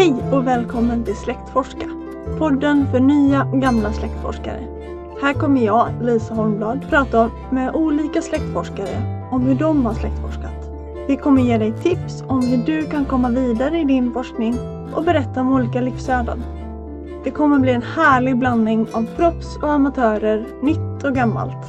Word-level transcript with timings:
Hej 0.00 0.14
och 0.32 0.46
välkommen 0.46 1.04
till 1.04 1.16
Släktforska! 1.16 1.86
Podden 2.38 2.86
för 2.90 3.00
nya 3.00 3.44
och 3.44 3.60
gamla 3.60 3.92
släktforskare. 3.92 4.66
Här 5.22 5.32
kommer 5.34 5.60
jag, 5.60 5.88
Lisa 6.02 6.34
Holmblad, 6.34 6.86
prata 6.90 7.30
med 7.50 7.74
olika 7.74 8.22
släktforskare 8.22 9.28
om 9.30 9.42
hur 9.42 9.54
de 9.54 9.86
har 9.86 9.94
släktforskat. 9.94 10.70
Vi 11.08 11.16
kommer 11.16 11.42
ge 11.42 11.58
dig 11.58 11.72
tips 11.82 12.24
om 12.26 12.46
hur 12.46 12.66
du 12.66 12.86
kan 12.86 13.04
komma 13.04 13.30
vidare 13.30 13.78
i 13.78 13.84
din 13.84 14.12
forskning 14.12 14.54
och 14.94 15.04
berätta 15.04 15.40
om 15.40 15.52
olika 15.52 15.80
livsöden. 15.80 16.42
Det 17.24 17.30
kommer 17.30 17.58
bli 17.58 17.72
en 17.72 17.82
härlig 17.82 18.38
blandning 18.38 18.86
av 18.92 19.06
proffs 19.16 19.56
och 19.56 19.72
amatörer, 19.72 20.46
nytt 20.62 21.04
och 21.04 21.14
gammalt. 21.14 21.66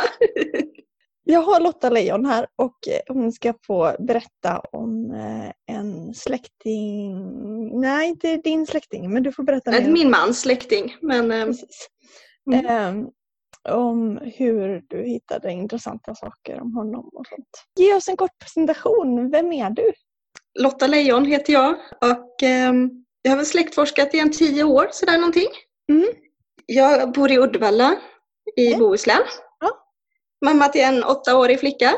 Jag 1.28 1.42
har 1.42 1.60
Lotta 1.60 1.90
Lejon 1.90 2.26
här 2.26 2.48
och 2.56 2.88
eh, 2.88 3.14
hon 3.16 3.32
ska 3.32 3.54
få 3.68 3.96
berätta 4.00 4.60
om 4.72 5.12
eh, 5.12 5.76
en 5.76 6.14
släkting. 6.14 7.16
Nej, 7.82 8.10
inte 8.10 8.38
din 8.38 8.68
släkting, 8.68 9.14
men 9.14 9.24
du 9.24 9.32
får 9.32 9.44
berätta 9.44 9.72
Nej. 9.72 9.92
Min 9.92 10.10
mans 10.10 10.42
släkting. 10.42 10.96
Men 11.02 11.32
eh, 11.32 11.46
Precis. 11.46 11.90
Mm. 12.54 12.66
Ehm, 12.66 13.08
om 13.70 14.20
hur 14.24 14.84
du 14.88 15.04
hittade 15.04 15.52
intressanta 15.52 16.16
saker 16.16 16.62
om 16.62 16.76
honom 16.76 17.10
och 17.14 17.28
sånt. 17.28 17.48
Ge 17.80 17.94
oss 17.94 18.08
en 18.08 18.18
kort 18.18 18.40
presentation. 18.40 19.32
Vem 19.32 19.54
är 19.54 19.70
du? 19.70 19.92
Lotta 20.60 20.88
Lejon 20.88 21.26
heter 21.26 21.54
jag 21.54 21.76
och 22.02 22.44
ehm, 22.44 22.90
jag 23.22 23.32
har 23.32 23.38
väl 23.38 23.46
släktforskat 23.46 24.14
i 24.14 24.20
en 24.20 24.32
tio 24.32 24.64
år, 24.64 24.88
sådär 24.92 25.18
någonting. 25.18 25.48
Mm. 25.92 26.08
Jag 26.66 27.12
bor 27.12 27.32
i 27.32 27.38
Uddevalla 27.38 27.96
i 28.56 28.72
Ja. 28.72 28.78
Bohuslän. 28.78 29.22
Ja. 30.46 30.54
Mamma 30.54 30.68
till 30.68 30.82
en 30.82 31.04
åttaårig 31.04 31.60
flicka. 31.60 31.92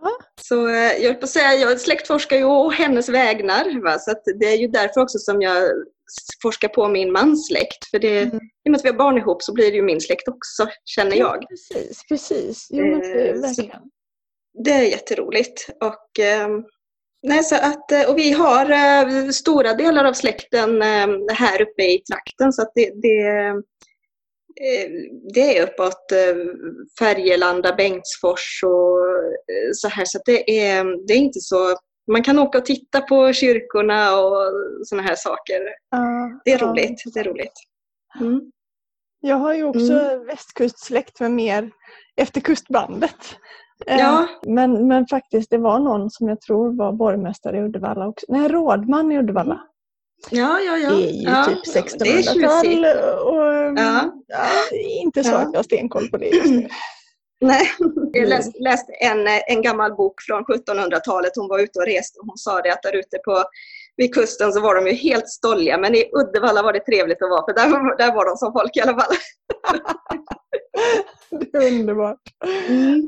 Ja. 0.00 0.10
Så 0.40 0.68
eh, 0.68 0.74
jag 0.74 1.02
höll 1.08 1.14
på 1.14 1.24
att 1.24 1.30
säga, 1.30 1.54
jag 1.54 1.80
släktforskar 1.80 2.36
ju 2.36 2.44
å 2.44 2.70
hennes 2.70 3.08
vägnar. 3.08 3.82
Va? 3.82 3.98
Så 3.98 4.14
det 4.40 4.46
är 4.46 4.56
ju 4.56 4.68
därför 4.68 5.00
också 5.00 5.18
som 5.18 5.42
jag 5.42 5.68
forskar 6.42 6.68
på 6.68 6.88
min 6.88 7.12
mans 7.12 7.46
släkt. 7.46 7.90
För 7.90 7.98
det, 7.98 8.18
Mm. 8.22 8.36
i 8.36 8.68
och 8.68 8.70
med 8.70 8.78
att 8.78 8.84
vi 8.84 8.88
har 8.88 8.96
barn 8.96 9.18
ihop 9.18 9.42
så 9.42 9.52
blir 9.52 9.70
det 9.70 9.76
ju 9.76 9.82
min 9.82 10.00
släkt 10.00 10.28
också, 10.28 10.68
känner 10.84 11.16
jag. 11.16 11.44
precis, 11.48 12.02
precis. 12.08 12.66
Jo, 12.70 12.84
men 12.86 13.00
det, 13.00 13.28
Eh, 13.30 13.40
verkligen. 13.40 13.80
Det 14.64 14.70
är 14.70 14.82
jätteroligt. 14.82 15.68
Och, 15.80 16.24
ehm, 16.24 16.64
nej, 17.22 17.44
så 17.44 17.54
att, 17.54 17.92
eh, 17.92 18.10
och 18.10 18.18
vi 18.18 18.32
har 18.32 18.70
eh, 18.70 19.28
stora 19.28 19.74
delar 19.74 20.04
av 20.04 20.12
släkten 20.12 20.82
eh, 20.82 21.06
här 21.34 21.62
uppe 21.62 21.82
i 21.82 22.02
trakten 22.10 22.52
så 22.52 22.62
att 22.62 22.72
det, 22.74 22.90
det, 23.02 23.20
eh, 23.28 23.54
det 25.34 25.58
är 25.58 25.62
uppåt 25.62 26.12
eh, 26.12 26.36
Färgelanda, 26.98 27.74
Bengtsfors 27.74 28.60
och 28.64 28.98
eh, 29.54 29.70
så 29.72 29.88
här. 29.88 30.04
Så 30.04 30.18
det, 30.24 30.60
är, 30.60 31.06
det 31.06 31.12
är 31.12 31.18
inte 31.18 31.40
så... 31.40 31.56
Man 32.12 32.22
kan 32.22 32.38
åka 32.38 32.58
och 32.58 32.64
titta 32.64 33.00
på 33.00 33.32
kyrkorna 33.32 34.16
och 34.16 34.52
sådana 34.84 35.08
här 35.08 35.14
saker. 35.16 35.60
Ja, 35.90 36.40
Det 36.44 36.52
är 36.52 36.58
ja, 36.58 36.66
roligt. 36.66 37.02
Det 37.14 37.20
är 37.20 37.24
roligt. 37.24 37.52
Mm. 38.20 38.40
Jag 39.20 39.36
har 39.36 39.54
ju 39.54 39.64
också 39.64 39.92
Mm. 39.92 40.26
västkustsläkt 40.26 41.20
med 41.20 41.30
mer 41.30 41.70
efter 42.16 42.40
kustbandet. 42.40 43.16
Eh, 43.86 43.98
Ja. 43.98 44.26
Men, 44.46 44.88
men 44.88 45.06
faktiskt, 45.06 45.50
det 45.50 45.58
var 45.58 45.78
någon 45.78 46.10
som 46.10 46.28
jag 46.28 46.40
tror 46.40 46.76
var 46.76 46.92
borgmästare 46.92 47.56
i 47.56 47.60
Uddevalla 47.60 48.08
också. 48.08 48.26
Nej, 48.28 48.48
rådman 48.48 49.12
i 49.12 49.18
Uddevalla. 49.18 49.60
Ja, 50.30 50.60
ja, 50.60 50.76
ja. 50.76 50.90
Det 50.90 51.10
är 51.10 51.12
ju 51.12 51.22
ja. 51.22 51.44
typ 51.44 51.58
Det 51.98 52.08
är 52.10 52.22
1600-tal. 52.22 52.62
tjusigt. 52.62 52.86
Och, 53.24 53.52
Ja. 53.76 54.12
ja, 54.26 54.46
inte 55.02 55.24
så 55.24 55.34
att 55.34 55.48
jag 55.52 55.58
har 55.58 55.62
stenkoll 55.62 56.08
på 56.08 56.16
det 56.16 56.26
just 56.26 56.50
nu. 56.50 56.68
Nej, 57.40 57.70
jag 58.12 58.28
läste, 58.28 58.58
läste 58.58 58.92
en, 58.92 59.26
en 59.46 59.62
gammal 59.62 59.94
bok 59.94 60.22
från 60.22 60.44
1700-talet. 60.44 61.32
Hon 61.36 61.48
var 61.48 61.58
ute 61.58 61.78
och 61.78 61.86
reste 61.86 62.20
och 62.20 62.26
hon 62.26 62.38
sa 62.38 62.62
det 62.62 62.72
att 62.72 62.82
där 62.82 62.96
ute 62.96 63.18
på 63.24 63.44
vid 63.96 64.14
kusten 64.14 64.52
så 64.52 64.60
var 64.60 64.74
de 64.74 64.86
ju 64.86 64.92
helt 64.94 65.28
stolliga 65.28 65.78
men 65.78 65.94
i 65.94 66.10
Uddevalla 66.12 66.62
var 66.62 66.72
det 66.72 66.80
trevligt 66.80 67.22
att 67.22 67.30
vara 67.30 67.44
för 67.44 67.54
där, 67.54 67.96
där 67.96 68.14
var 68.14 68.24
de 68.24 68.36
som 68.36 68.52
folk 68.52 68.76
i 68.76 68.80
alla 68.80 69.00
fall. 69.00 69.14
Det 71.52 71.58
är 71.58 71.72
underbart. 71.80 72.20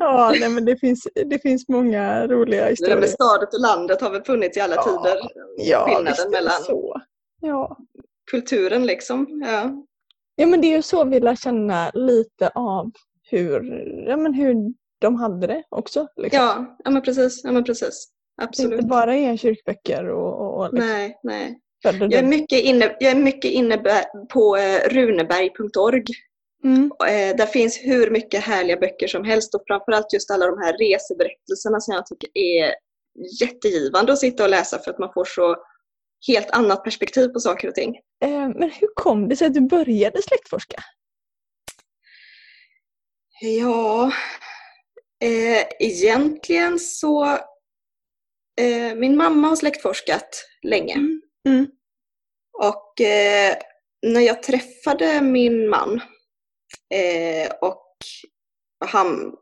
Ja, 0.00 0.32
nej, 0.41 0.48
men 0.48 0.64
det, 0.64 0.76
finns, 0.76 1.08
det 1.26 1.38
finns 1.38 1.69
många 1.69 2.26
roliga 2.26 2.64
Det 2.64 2.70
historier. 2.70 2.97
med 3.00 3.08
stadet 3.10 3.54
och 3.54 3.60
landet 3.60 4.00
har 4.00 4.10
väl 4.10 4.22
funnits 4.25 4.56
i 4.56 4.60
alla 4.60 4.75
Ja, 4.75 4.82
tider. 4.82 5.20
Ja, 5.56 5.86
visst 5.86 5.97
Skillnaden 5.97 6.30
det 6.30 6.36
mellan 6.36 6.62
så. 6.62 7.00
Ja. 7.41 7.76
kulturen 8.30 8.86
liksom. 8.86 9.42
Ja. 9.47 9.84
ja, 10.36 10.47
men 10.47 10.60
det 10.60 10.66
är 10.66 10.76
ju 10.76 10.82
så 10.82 11.04
vi 11.04 11.20
lär 11.20 11.36
känna 11.36 11.91
lite 11.94 12.48
av 12.54 12.91
hur, 13.30 13.84
ja, 14.08 14.16
men 14.16 14.34
hur 14.34 14.56
de 15.00 15.14
hade 15.16 15.47
det 15.47 15.62
också. 15.69 16.06
Liksom. 16.16 16.41
Ja, 16.42 16.76
ja 16.84 16.91
men 16.91 17.03
precis. 17.03 17.41
Ja, 17.44 17.53
men 17.53 17.64
precis. 17.64 18.08
Det 18.38 18.44
Absolut. 18.44 18.72
inte 18.72 18.86
bara 18.86 19.14
är 19.16 19.36
kyrkböcker 19.36 20.08
och, 20.08 20.41
och, 20.41 20.56
och 20.58 20.72
liksom, 20.74 20.91
Nej, 20.91 21.19
nej. 21.22 21.60
Jag 21.82 21.94
är 21.94 22.08
det. 22.08 22.22
mycket 22.22 22.60
inne, 22.60 22.97
jag 23.00 23.10
är 23.12 23.16
mycket 23.16 23.50
inne 23.50 23.78
på 24.32 24.56
eh, 24.56 24.88
runeberg.org. 24.91 26.04
Mm. 26.64 26.92
Eh, 27.08 27.36
där 27.36 27.47
finns 27.47 27.78
hur 27.82 28.10
mycket 28.10 28.44
härliga 28.44 28.76
böcker 28.76 29.06
som 29.06 29.25
helst 29.25 29.54
och 29.54 29.62
framförallt 29.66 30.12
just 30.12 30.30
alla 30.30 30.47
de 30.47 30.58
här 30.58 30.78
reseberättelserna 30.78 31.80
som 31.80 31.94
jag 31.94 32.06
tycker 32.06 32.30
är 32.34 32.75
jättegivande 33.41 34.12
att 34.12 34.19
sitta 34.19 34.44
och 34.44 34.50
läsa 34.50 34.78
för 34.78 34.91
att 34.91 34.98
man 34.98 35.12
får 35.14 35.24
så 35.24 35.56
helt 36.26 36.50
annat 36.50 36.84
perspektiv 36.84 37.28
på 37.28 37.41
saker 37.41 37.69
och 37.69 37.74
ting. 37.74 37.97
Eh, 38.24 38.48
men 38.48 38.70
hur 38.70 38.88
kom 38.94 39.28
det 39.28 39.36
sig 39.36 39.47
att 39.47 39.54
du 39.54 39.60
började 39.60 40.22
släktforska? 40.22 40.76
Ja, 43.41 44.12
eh, 45.24 45.66
egentligen 45.78 46.78
så 46.78 47.24
eh, 48.60 48.94
min 48.97 49.16
mamma 49.16 49.48
har 49.48 49.56
släktforskat 49.56 50.47
länge 50.62 50.97
Mm. 51.48 51.66
och 52.58 53.00
eh, 53.00 53.56
när 54.03 54.20
jag 54.20 54.42
träffade 54.42 55.20
min 55.22 55.69
man 55.69 56.00
eh, 56.94 57.50
och 57.60 57.84
han 58.87 59.32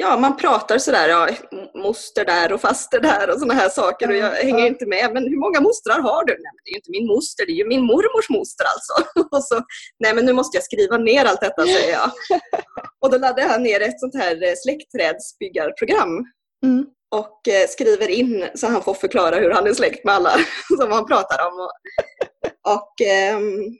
Ja, 0.00 0.18
man 0.18 0.36
pratar 0.36 0.78
sådär, 0.78 1.08
ja, 1.08 1.28
moster 1.74 2.24
där 2.24 2.52
och 2.52 2.60
faster 2.60 3.00
där 3.00 3.30
och 3.30 3.38
sådana 3.38 3.54
här 3.54 3.68
saker 3.68 4.08
och 4.08 4.14
jag 4.16 4.32
Ja, 4.32 4.42
hänger 4.42 4.66
inte 4.66 4.86
med. 4.86 5.10
Men 5.14 5.22
hur 5.22 5.36
många 5.36 5.60
mostrar 5.60 6.00
har 6.00 6.24
du? 6.24 6.32
Nej, 6.32 6.52
men 6.54 6.60
det 6.64 6.70
är 6.70 6.72
ju 6.72 6.76
inte 6.76 6.90
min 6.90 7.06
moster, 7.06 7.46
det 7.46 7.52
är 7.52 7.56
ju 7.56 7.68
min 7.68 7.84
mormors 7.84 8.28
moster 8.30 8.64
alltså. 8.74 9.20
Och 9.36 9.44
så, 9.44 9.60
nej 9.98 10.14
men 10.14 10.24
nu 10.24 10.32
måste 10.32 10.56
jag 10.56 10.64
skriva 10.64 10.96
ner 10.96 11.24
allt 11.24 11.40
detta, 11.40 11.62
säger 11.62 11.92
jag. 11.92 12.10
Och 13.00 13.10
då 13.10 13.18
laddade 13.18 13.48
han 13.48 13.62
ner 13.62 13.80
ett 13.80 14.00
sånt 14.00 14.14
här 14.14 14.42
eh, 14.44 14.54
släktträdsbyggarprogram 14.56 16.24
Mm. 16.64 16.86
och 17.14 17.48
eh, 17.48 17.68
skriver 17.68 18.08
in 18.08 18.48
så 18.54 18.66
han 18.66 18.82
får 18.82 18.94
förklara 18.94 19.36
hur 19.36 19.50
han 19.50 19.66
är 19.66 19.74
släkt 19.74 20.04
med 20.04 20.14
alla 20.14 20.32
som 20.80 20.92
han 20.92 21.06
pratar 21.06 21.46
om. 21.46 21.60
Och, 21.60 21.72
och 22.74 23.00
ehm, 23.06 23.78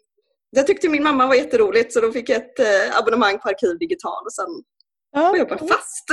det 0.57 0.63
tyckte 0.63 0.89
min 0.89 1.03
mamma 1.03 1.27
var 1.27 1.35
jätteroligt 1.35 1.93
så 1.93 2.01
då 2.01 2.13
fick 2.13 2.29
jag 2.29 2.37
ett 2.37 2.59
eh, 2.59 2.99
abonnemang 2.99 3.39
på 3.39 3.49
Arkiv 3.49 3.79
Digital 3.79 4.25
och 4.25 4.33
sen 4.33 4.63
Ja, 5.11 5.37
jag 5.37 5.49
bara 5.49 5.59
fast. 5.59 6.05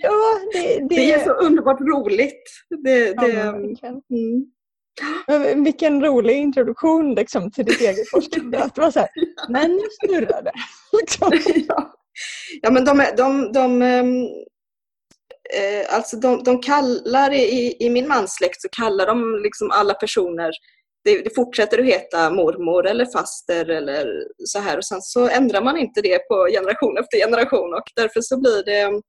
ja, 0.00 0.40
det, 0.52 0.78
det, 0.78 0.86
Det 0.88 1.12
är 1.12 1.24
så 1.24 1.30
underbart 1.30 1.80
roligt. 1.80 2.42
Det, 2.84 2.98
ja, 3.08 3.22
det, 3.22 3.32
verkligen. 3.32 3.94
mm. 4.10 4.46
Men 5.26 5.64
Vilken 5.64 6.04
rolig 6.04 6.36
introduktion 6.36 7.14
liksom, 7.14 7.50
till 7.50 7.64
ditt 7.64 7.80
eget 7.80 8.10
forskande. 8.10 8.58
Att 8.58 8.74
det 8.74 8.80
var 8.80 8.90
så 8.90 9.00
här, 9.00 9.08
men 9.48 9.70
nu 9.70 9.82
snurrar 10.00 10.42
det. 10.42 10.52
Liksom. 11.00 11.32
ja. 11.68 11.94
ja, 12.62 12.70
men 12.70 12.84
de, 12.84 13.04
de, 13.16 13.52
de, 13.52 13.82
ehm, 13.82 14.22
eh, 15.54 15.94
alltså 15.94 16.16
de, 16.16 16.42
de 16.42 16.60
kallar 16.62 17.32
i, 17.32 17.76
i 17.80 17.90
min 17.90 18.08
mans 18.08 18.34
släkt 18.36 18.62
så 18.62 18.68
kallar 18.68 19.06
de 19.06 19.40
liksom 19.42 19.70
alla 19.70 19.94
personer 19.94 20.50
det, 21.04 21.22
det 21.24 21.34
fortsätter 21.34 21.78
att 21.78 21.84
heta 21.84 22.30
mormor 22.30 22.86
eller 22.86 23.06
faster 23.06 23.70
eller 23.70 24.06
så 24.44 24.58
här 24.58 24.76
och 24.78 24.84
sen 24.84 25.02
så 25.02 25.28
ändrar 25.28 25.62
man 25.64 25.76
inte 25.76 26.00
det 26.02 26.18
på 26.18 26.46
generation 26.50 26.98
efter 26.98 27.18
generation 27.18 27.74
och 27.74 27.82
därför 27.96 28.20
så 28.20 28.40
blir 28.40 28.64
det 28.64 29.00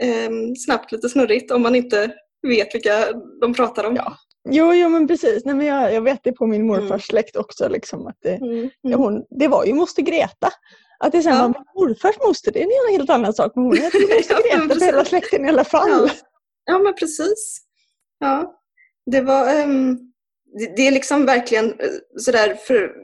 ehm, 0.00 0.56
snabbt 0.56 0.92
lite 0.92 1.08
snurrigt 1.08 1.50
om 1.50 1.62
man 1.62 1.74
inte 1.74 2.14
vet 2.48 2.74
vilka 2.74 3.12
de 3.40 3.54
pratar 3.54 3.84
om. 3.84 3.96
Ja. 3.96 4.16
Jo, 4.50 4.72
jo, 4.74 4.88
men 4.88 5.08
precis. 5.08 5.44
Nej, 5.44 5.54
men 5.54 5.66
jag, 5.66 5.94
jag 5.94 6.00
vet 6.02 6.20
det 6.24 6.32
på 6.32 6.46
min 6.46 6.66
morfars 6.66 6.90
Mm. 6.90 7.00
släkt 7.00 7.36
också. 7.36 7.68
Liksom, 7.68 8.06
att 8.06 8.16
det, 8.22 8.34
Mm, 8.34 8.70
ja, 8.80 8.88
mm. 8.88 9.00
hon, 9.00 9.24
det 9.30 9.48
var 9.48 9.64
ju 9.64 9.74
moster 9.74 10.02
Greta. 10.02 10.50
Att 10.98 11.12
det 11.12 11.22
sen 11.22 11.32
Ja. 11.34 11.42
var 11.42 11.64
morfars 11.80 12.16
moster, 12.26 12.52
det 12.52 12.62
är 12.62 12.88
en 12.88 12.98
helt 12.98 13.10
annan 13.10 13.32
sak. 13.34 13.52
Men 13.54 13.64
hon 13.64 13.74
ju 13.76 13.82
moster 13.84 14.00
Ja, 14.28 14.56
Greta 14.56 14.74
för 14.74 14.84
hela 14.86 15.04
släkten 15.04 15.44
i 15.44 15.48
alla 15.48 15.64
fall. 15.64 15.90
Ja. 15.90 16.08
Ja, 16.64 16.78
men 16.78 16.94
precis. 16.94 17.60
Ja. 18.18 18.60
Det 19.10 19.20
var... 19.20 19.48
ehm, 19.54 19.98
det, 20.58 20.76
det 20.76 20.86
är 20.86 20.92
liksom 20.92 21.26
verkligen 21.26 21.80
eh, 21.80 21.88
sådär 22.16 22.54
för... 22.54 22.94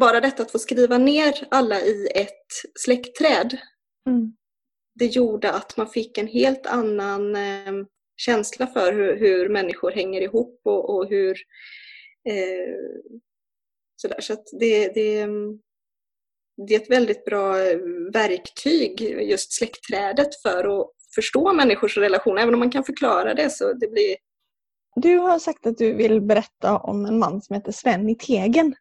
bara 0.00 0.20
detta 0.20 0.42
att 0.42 0.50
få 0.50 0.58
skriva 0.58 0.98
ner 0.98 1.48
alla 1.50 1.80
i 1.80 2.08
ett 2.14 2.46
släktträd, 2.80 3.58
Mm. 4.08 4.32
det 4.94 5.06
gjorde 5.06 5.52
att 5.52 5.76
man 5.76 5.88
fick 5.88 6.18
en 6.18 6.26
helt 6.26 6.66
annan 6.66 7.36
eh, 7.36 7.72
känsla 8.16 8.66
för 8.66 8.92
hur, 8.92 9.16
hur 9.16 9.48
människor 9.48 9.90
hänger 9.90 10.20
ihop 10.20 10.60
och, 10.64 10.90
och 10.96 11.08
hur 11.08 11.36
eh, 12.28 12.74
sådär. 13.96 14.20
Så 14.20 14.32
att 14.32 14.44
det, 14.60 14.88
det, 14.94 15.26
det 16.66 16.74
är 16.74 16.80
ett 16.80 16.90
väldigt 16.90 17.24
bra 17.24 17.60
eh, 17.60 17.78
verktyg, 18.12 19.00
just 19.00 19.52
släktträdet, 19.52 20.42
för 20.42 20.80
att 20.80 20.90
förstå 21.14 21.52
människors 21.52 21.96
relation. 21.96 22.38
Även 22.38 22.54
om 22.54 22.60
man 22.60 22.70
kan 22.70 22.84
förklara 22.84 23.34
det 23.34 23.50
så 23.50 23.72
det 23.72 23.88
blir 23.88 24.16
Du 24.96 25.18
har 25.18 25.38
sagt 25.38 25.66
att 25.66 25.78
du 25.78 25.92
vill 25.94 26.20
berätta 26.20 26.78
om 26.78 27.06
en 27.06 27.18
man 27.18 27.42
som 27.42 27.54
heter 27.54 27.72
Sven 27.72 28.08
i 28.08 28.14
Tegen. 28.14 28.74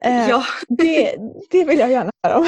Eh, 0.00 0.28
Ja, 0.28 0.44
det, 0.68 1.16
det 1.50 1.64
vill 1.64 1.78
jag 1.78 1.90
gärna 1.90 2.10
höra 2.22 2.38
om. 2.38 2.46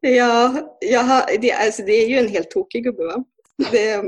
ja 0.00 0.54
jag 0.80 1.00
har, 1.00 1.38
det, 1.40 1.52
alltså, 1.52 1.82
det 1.82 1.92
är 1.92 2.08
ju 2.08 2.18
en 2.18 2.28
helt 2.28 2.50
tokig 2.50 2.84
gubbe 2.84 3.04
va? 3.04 3.24
Det, 3.70 3.94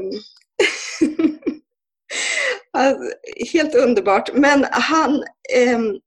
alltså, 2.72 3.02
helt 3.52 3.74
underbart. 3.74 4.30
Men 4.34 4.66
han, 4.70 5.24
ehm, 5.54 6.00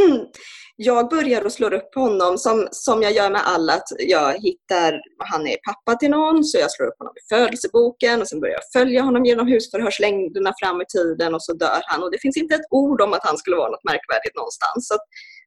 jag 0.76 1.08
börjar 1.10 1.44
att 1.44 1.52
slå 1.52 1.66
upp 1.68 1.94
honom 1.94 2.38
som, 2.38 2.68
som 2.70 3.02
jag 3.02 3.12
gör 3.12 3.30
med 3.30 3.40
alla. 3.44 3.72
Att 3.72 3.88
jag 3.98 4.32
hittar, 4.38 5.00
han 5.18 5.46
är 5.46 5.56
pappa 5.68 5.98
till 5.98 6.10
någon, 6.10 6.44
så 6.44 6.58
jag 6.58 6.70
slår 6.72 6.86
upp 6.86 6.98
honom 6.98 7.14
i 7.16 7.34
födelseboken 7.34 8.20
och 8.20 8.28
sen 8.28 8.40
börjar 8.40 8.54
jag 8.54 8.80
följa 8.82 9.02
honom 9.02 9.24
genom 9.24 9.46
husförhörslängderna 9.46 10.52
fram 10.62 10.80
i 10.80 10.84
tiden 10.88 11.34
och 11.34 11.42
så 11.42 11.52
dör 11.52 11.80
han. 11.84 12.02
Och 12.02 12.10
det 12.10 12.18
finns 12.18 12.36
inte 12.36 12.54
ett 12.54 12.66
ord 12.70 13.00
om 13.00 13.12
att 13.12 13.24
han 13.26 13.38
skulle 13.38 13.56
vara 13.56 13.70
något 13.70 13.84
märkvärdigt 13.84 14.36
någonstans. 14.36 14.88
Så 14.88 14.94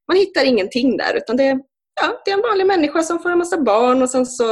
man 0.08 0.18
hittar 0.18 0.46
ingenting 0.46 0.98
där 0.98 1.14
utan 1.18 1.38
det, 1.38 1.60
ja, 2.02 2.22
det 2.26 2.32
är 2.32 2.36
en 2.36 2.42
vanlig 2.42 2.66
människa 2.68 3.04
som 3.04 3.20
får 3.20 3.30
en 3.32 3.38
massa 3.38 3.58
barn 3.62 4.02
och 4.02 4.10
sen 4.10 4.26
så 4.26 4.44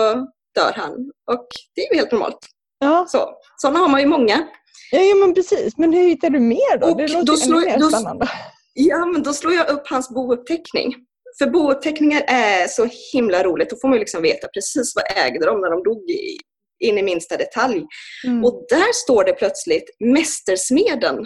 dör 0.56 0.72
han. 0.76 0.92
Och 1.32 1.48
det 1.76 1.82
är 1.82 1.94
ju 1.94 2.00
helt 2.00 2.12
normalt. 2.12 2.38
Ja, 2.80 3.06
Så, 3.08 3.30
sådana 3.58 3.80
har 3.80 3.88
man 3.88 4.02
ju 4.02 4.08
många. 4.08 4.48
ja, 4.92 5.00
ja 5.02 5.16
men 5.16 5.34
precis. 5.34 5.78
Men 5.78 5.94
hur 5.94 6.04
hittar 6.08 6.30
du 6.30 6.40
mer 6.40 6.78
då? 6.78 6.88
Och 6.88 6.98
det 6.98 7.08
låter 7.08 7.26
då 7.26 7.34
ännu 7.34 7.42
slår- 7.42 7.62
mer 7.66 7.80
då- 7.80 7.90
spännande. 7.90 8.30
Ja, 8.80 9.06
men 9.06 9.24
då 9.24 9.34
slår 9.34 9.54
jag 9.54 9.70
upp 9.70 9.88
hans 9.88 10.10
bouppteckning. 10.10 10.96
För 11.38 11.48
bouppteckningar 11.50 12.24
är 12.28 12.68
så 12.68 12.88
himla 13.14 13.44
roligt. 13.44 13.70
Då 13.70 13.76
får 13.82 13.88
man 13.88 14.00
liksom 14.00 14.22
veta 14.22 14.48
precis 14.48 14.94
vad 14.96 15.26
ägde 15.26 15.46
de 15.46 15.62
när 15.62 15.70
de 15.70 15.84
dog 15.84 16.10
i, 16.10 16.38
in 16.80 16.98
i 16.98 17.04
minsta 17.04 17.38
detalj. 17.38 17.86
Mm. 18.28 18.46
Och 18.46 18.66
där 18.70 18.94
står 18.94 19.24
det 19.24 19.34
plötsligt 19.34 19.90
Mästersmeden 20.00 21.26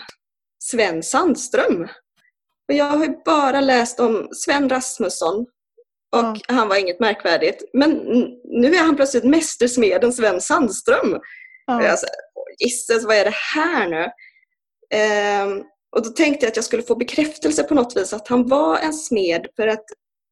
Sven 0.64 1.04
Sandström. 1.04 1.84
Och 2.70 2.76
jag 2.76 2.86
har 2.86 3.06
ju 3.06 3.14
bara 3.26 3.62
läst 3.62 4.00
om 4.00 4.28
Sven 4.32 4.70
Rasmusson 4.70 5.40
och 6.16 6.24
Ja. 6.24 6.36
han 6.48 6.68
var 6.68 6.76
inget 6.76 7.00
märkvärdigt. 7.00 7.64
Men 7.74 7.90
nu 8.44 8.76
är 8.76 8.84
han 8.84 8.96
plötsligt 8.96 9.24
Mästersmeden 9.24 10.14
Sven 10.14 10.42
Sandström. 10.42 11.20
ja. 11.66 11.90
Alltså, 11.90 12.06
Gisses, 12.64 13.06
vad 13.06 13.16
är 13.16 13.26
det 13.26 13.36
här 13.56 13.88
nu? 13.90 14.08
Ehm, 14.98 15.64
och 15.96 16.04
då 16.04 16.10
tänkte 16.10 16.46
jag 16.46 16.52
att 16.52 16.56
jag 16.56 16.66
skulle 16.66 16.84
få 16.84 16.96
bekräftelse 16.96 17.64
på 17.64 17.74
något 17.76 17.98
vis 17.98 18.14
att 18.14 18.28
han 18.28 18.48
var 18.48 18.78
en 18.78 18.94
smed 18.94 19.48
för 19.56 19.68
att 19.68 19.86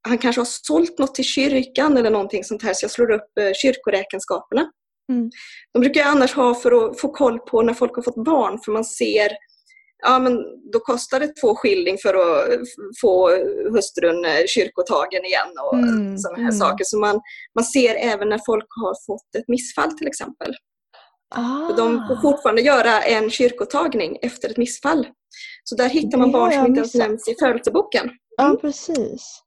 han 0.08 0.18
kanske 0.18 0.40
har 0.42 0.48
sålt 0.50 1.00
något 1.00 1.16
till 1.16 1.26
kyrkan 1.26 1.98
eller 1.98 2.10
någonting 2.10 2.44
sånt 2.44 2.64
här 2.64 2.74
så 2.74 2.84
jag 2.84 2.92
slår 2.92 3.12
upp 3.12 3.38
eh, 3.40 3.52
kyrkoräkenskaperna. 3.62 4.72
Mm. 5.12 5.30
De 5.74 5.80
brukar 5.80 6.02
jag 6.02 6.10
annars 6.10 6.34
ha 6.34 6.56
för 6.56 6.72
att 6.90 7.00
få 7.00 7.12
koll 7.12 7.40
på 7.40 7.62
när 7.62 7.74
folk 7.74 7.96
har 7.96 8.04
fått 8.04 8.24
barn 8.26 8.60
för 8.66 8.72
man 8.72 8.86
ser 8.86 9.30
Ja 10.06 10.20
men 10.20 10.38
då 10.74 10.80
kostar 10.80 11.20
det 11.20 11.28
två 11.42 11.56
skilling 11.56 11.98
för 11.98 12.14
att 12.14 12.50
f- 12.54 12.98
få 13.02 13.30
hustrun 13.74 14.26
eh, 14.26 14.46
kyrkotagen 14.48 15.26
igen 15.26 15.48
och 15.66 15.74
Mm, 15.78 16.18
sådana 16.18 16.38
här 16.38 16.44
mm. 16.50 16.60
saker. 16.60 16.84
Så 16.84 16.98
man, 17.00 17.20
man 17.56 17.64
ser 17.66 17.96
även 17.96 18.30
när 18.30 18.40
folk 18.46 18.66
har 18.70 19.06
fått 19.08 19.36
ett 19.38 19.48
missfall 19.48 19.92
till 19.98 20.08
exempel. 20.08 20.54
Ah. 21.36 21.74
De 21.78 22.08
får 22.08 22.22
fortfarande 22.22 22.62
göra 22.62 23.02
en 23.02 23.30
kyrkotagning 23.30 24.18
efter 24.22 24.50
ett 24.50 24.58
missfall. 24.58 25.08
Så 25.64 25.76
där 25.76 25.90
hittar 25.90 26.18
man 26.18 26.31
barn 26.31 26.52
som 26.52 26.66
inte 26.66 26.80
ens 26.80 26.96
nämns 26.96 27.28
i 27.28 27.36
födelseboken. 27.40 28.10
Ja, 28.38 28.58
precis. 28.62 29.42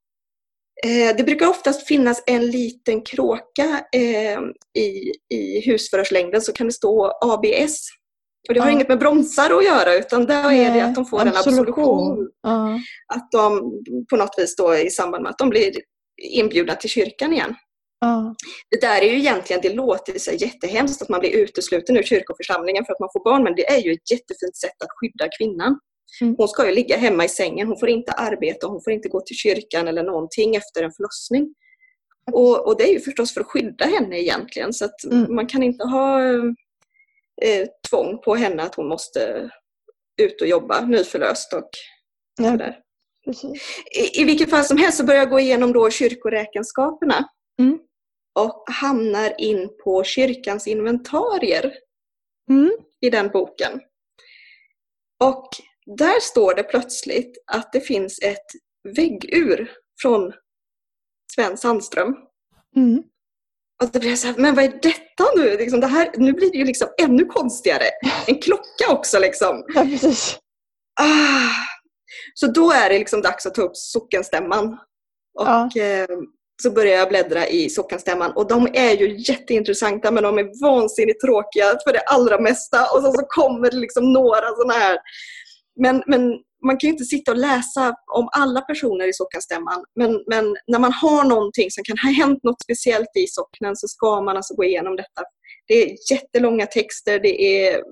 Eh, 0.87 1.17
det 1.17 1.25
brukar 1.25 1.46
oftast 1.46 1.87
finnas 1.87 2.23
en 2.26 2.46
liten 2.50 3.02
kråka 3.02 3.84
eh, 3.93 4.38
i, 4.82 5.12
i 5.34 5.61
husförhörslängden 5.67 6.40
så 6.43 6.52
kan 6.52 6.67
det 6.67 6.73
stå 6.73 7.12
ABS. 7.20 7.88
Och 8.49 8.55
det 8.55 8.61
har 8.61 8.69
Ja. 8.69 8.73
inget 8.73 8.88
med 8.88 8.99
bromsar 8.99 9.50
att 9.58 9.64
göra 9.64 9.94
utan 9.94 10.26
där 10.26 10.52
är 10.52 10.75
det 10.75 10.81
att 10.81 10.94
de 10.94 11.06
får 11.06 11.20
en 11.20 11.29
absolution. 11.29 12.31
Ja. 12.43 12.79
Att 13.14 13.31
de 13.32 13.73
på 14.11 14.17
något 14.17 14.34
vis 14.38 14.56
då 14.56 14.75
i 14.76 14.90
samband 14.90 15.23
med 15.23 15.31
att 15.31 15.38
de 15.38 15.49
blir 15.50 15.73
inbjudna 16.23 16.75
till 16.75 16.90
kyrkan 16.90 17.32
igen. 17.32 17.55
Ja. 18.04 18.34
Det 18.70 18.81
där 18.81 19.00
är 19.02 19.06
ju 19.10 19.19
egentligen, 19.19 19.62
det 19.62 19.72
låter 19.75 20.19
så 20.19 20.32
jättehemskt 20.32 21.02
att 21.02 21.08
man 21.08 21.20
blir 21.20 21.31
utesluten 21.31 21.96
ur 21.96 22.02
kyrkoförsamlingen 22.02 22.84
för 22.84 22.93
att 22.93 23.00
man 23.00 23.08
får 23.12 23.25
barn, 23.25 23.43
men 23.44 23.54
det 23.54 23.70
är 23.70 23.78
ju 23.78 23.93
ett 23.93 24.10
jättefint 24.10 24.56
sätt 24.56 24.82
att 24.84 24.88
skydda 25.00 25.28
kvinnan. 25.38 25.78
Mm. 26.20 26.34
Hon 26.38 26.49
ska 26.49 26.66
ju 26.69 26.75
ligga 26.75 26.96
hemma 26.96 27.25
i 27.25 27.28
sängen, 27.28 27.66
hon 27.69 27.78
får 27.78 27.88
inte 27.88 28.12
arbeta, 28.12 28.66
hon 28.66 28.82
får 28.84 28.93
inte 28.93 29.08
gå 29.08 29.20
till 29.20 29.37
kyrkan 29.37 29.88
eller 29.88 30.02
någonting 30.02 30.56
efter 30.56 30.82
en 30.82 30.93
förlossning. 30.93 31.54
Och, 32.32 32.66
och 32.66 32.76
det 32.78 32.84
är 32.88 32.93
ju 32.93 33.00
förstås 33.00 33.34
för 33.34 33.40
att 33.40 33.46
skydda 33.46 33.84
henne 33.84 34.20
egentligen, 34.20 34.72
så 34.72 34.84
att 34.84 35.05
Mm. 35.05 35.34
man 35.34 35.46
kan 35.46 35.62
inte 35.62 35.84
ha 35.84 36.22
eh, 37.43 37.66
tvång 37.90 38.19
på 38.25 38.34
henne 38.34 38.62
att 38.62 38.75
hon 38.75 38.88
måste 38.88 39.50
ut 40.22 40.40
och 40.40 40.46
jobba 40.46 40.81
nyförlöst 40.81 41.52
och 41.52 41.69
Ja, 42.38 42.50
sådär. 42.50 42.76
precis. 43.25 43.62
I, 43.98 44.20
I 44.22 44.25
vilket 44.25 44.50
fall 44.50 44.64
som 44.64 44.76
helst 44.76 44.98
så 44.98 45.05
börjar 45.05 45.20
jag 45.20 45.31
gå 45.31 45.40
igenom 45.40 45.72
då 45.72 45.90
kyrkoräkenskaperna 45.90 47.28
Mm. 47.60 47.78
Och 48.40 48.64
hamnar 48.67 49.40
in 49.40 49.70
på 49.84 50.05
kyrkans 50.05 50.67
inventarier 50.67 51.73
Mm. 52.50 52.70
i 53.00 53.11
den 53.11 53.29
boken. 53.29 53.81
Och 55.25 55.49
där 55.99 56.20
står 56.20 56.55
det 56.55 56.62
plötsligt 56.62 57.43
att 57.46 57.73
det 57.73 57.81
finns 57.81 58.19
ett 58.23 58.46
väggur 58.96 59.70
från 60.02 60.32
Sven 61.34 61.56
Sandström. 61.56 62.17
Mm. 62.76 63.02
Och 63.82 63.88
då 63.90 63.99
blir 64.00 64.08
jag 64.11 64.19
så 64.19 64.26
här, 64.26 64.34
men 64.38 64.55
vad 64.55 64.64
är 64.64 64.79
detta 64.82 65.25
nu? 65.37 65.56
Liksom 65.56 65.81
det 65.81 65.87
här, 65.87 66.11
nu 66.17 66.32
blir 66.32 66.50
det 66.52 66.58
ju 66.58 66.64
liksom 66.64 66.88
ännu 67.02 67.25
konstigare. 67.25 67.84
En 68.26 68.38
klocka 68.40 68.88
också 68.93 69.19
liksom. 69.19 69.64
Ja, 69.75 69.82
precis. 69.82 70.38
Ah. 71.00 71.49
Så 72.34 72.46
då 72.46 72.70
är 72.73 72.88
det 72.88 72.99
liksom 72.99 73.23
dags 73.23 73.46
att 73.46 73.55
ta 73.55 73.62
upp 73.62 73.76
sockenstämman. 73.76 74.69
Och 75.38 75.46
Ja. 75.46 75.70
eh, 75.76 76.06
så 76.62 76.70
börjar 76.70 76.96
jag 76.96 77.08
bläddra 77.08 77.46
i 77.48 77.69
sockenstämman 77.70 78.32
och 78.32 78.48
de 78.48 78.69
är 78.74 78.96
ju 78.96 79.16
jätteintressanta 79.19 80.10
men 80.10 80.22
de 80.22 80.38
är 80.38 80.62
vansinnigt 80.62 81.20
tråkiga 81.20 81.64
för 81.84 81.92
det 81.92 82.00
allra 82.00 82.40
mesta. 82.40 82.78
Och 82.82 83.02
så, 83.02 83.12
så 83.12 83.24
kommer 83.28 83.70
det 83.70 83.76
liksom 83.76 84.12
några 84.12 84.48
sådana 84.56 84.74
här. 84.74 84.98
Men, 85.81 86.02
men 86.06 86.38
man 86.66 86.76
kan 86.78 86.88
ju 86.88 86.92
inte 86.92 87.04
sitta 87.04 87.31
och 87.31 87.38
läsa 87.38 87.94
om 88.12 88.28
alla 88.32 88.60
personer 88.60 89.08
i 89.08 89.12
sockenstämman. 89.12 89.84
Men, 89.94 90.24
men 90.26 90.56
när 90.66 90.78
man 90.78 90.92
har 90.92 91.24
någonting 91.24 91.70
som 91.70 91.84
kan 91.84 91.98
ha 91.98 92.10
hänt 92.10 92.42
något 92.42 92.62
speciellt 92.62 93.16
i 93.19 93.26
socknen 93.26 93.76
så 93.76 93.88
ska 93.88 94.20
man 94.20 94.36
alltså 94.36 94.54
gå 94.54 94.64
igenom 94.64 94.96
detta. 94.96 95.22
Det 95.69 95.74
är 95.74 95.96
jättelånga 96.10 96.66
texter, 96.66 97.19
det 97.19 97.42
är 97.42 97.82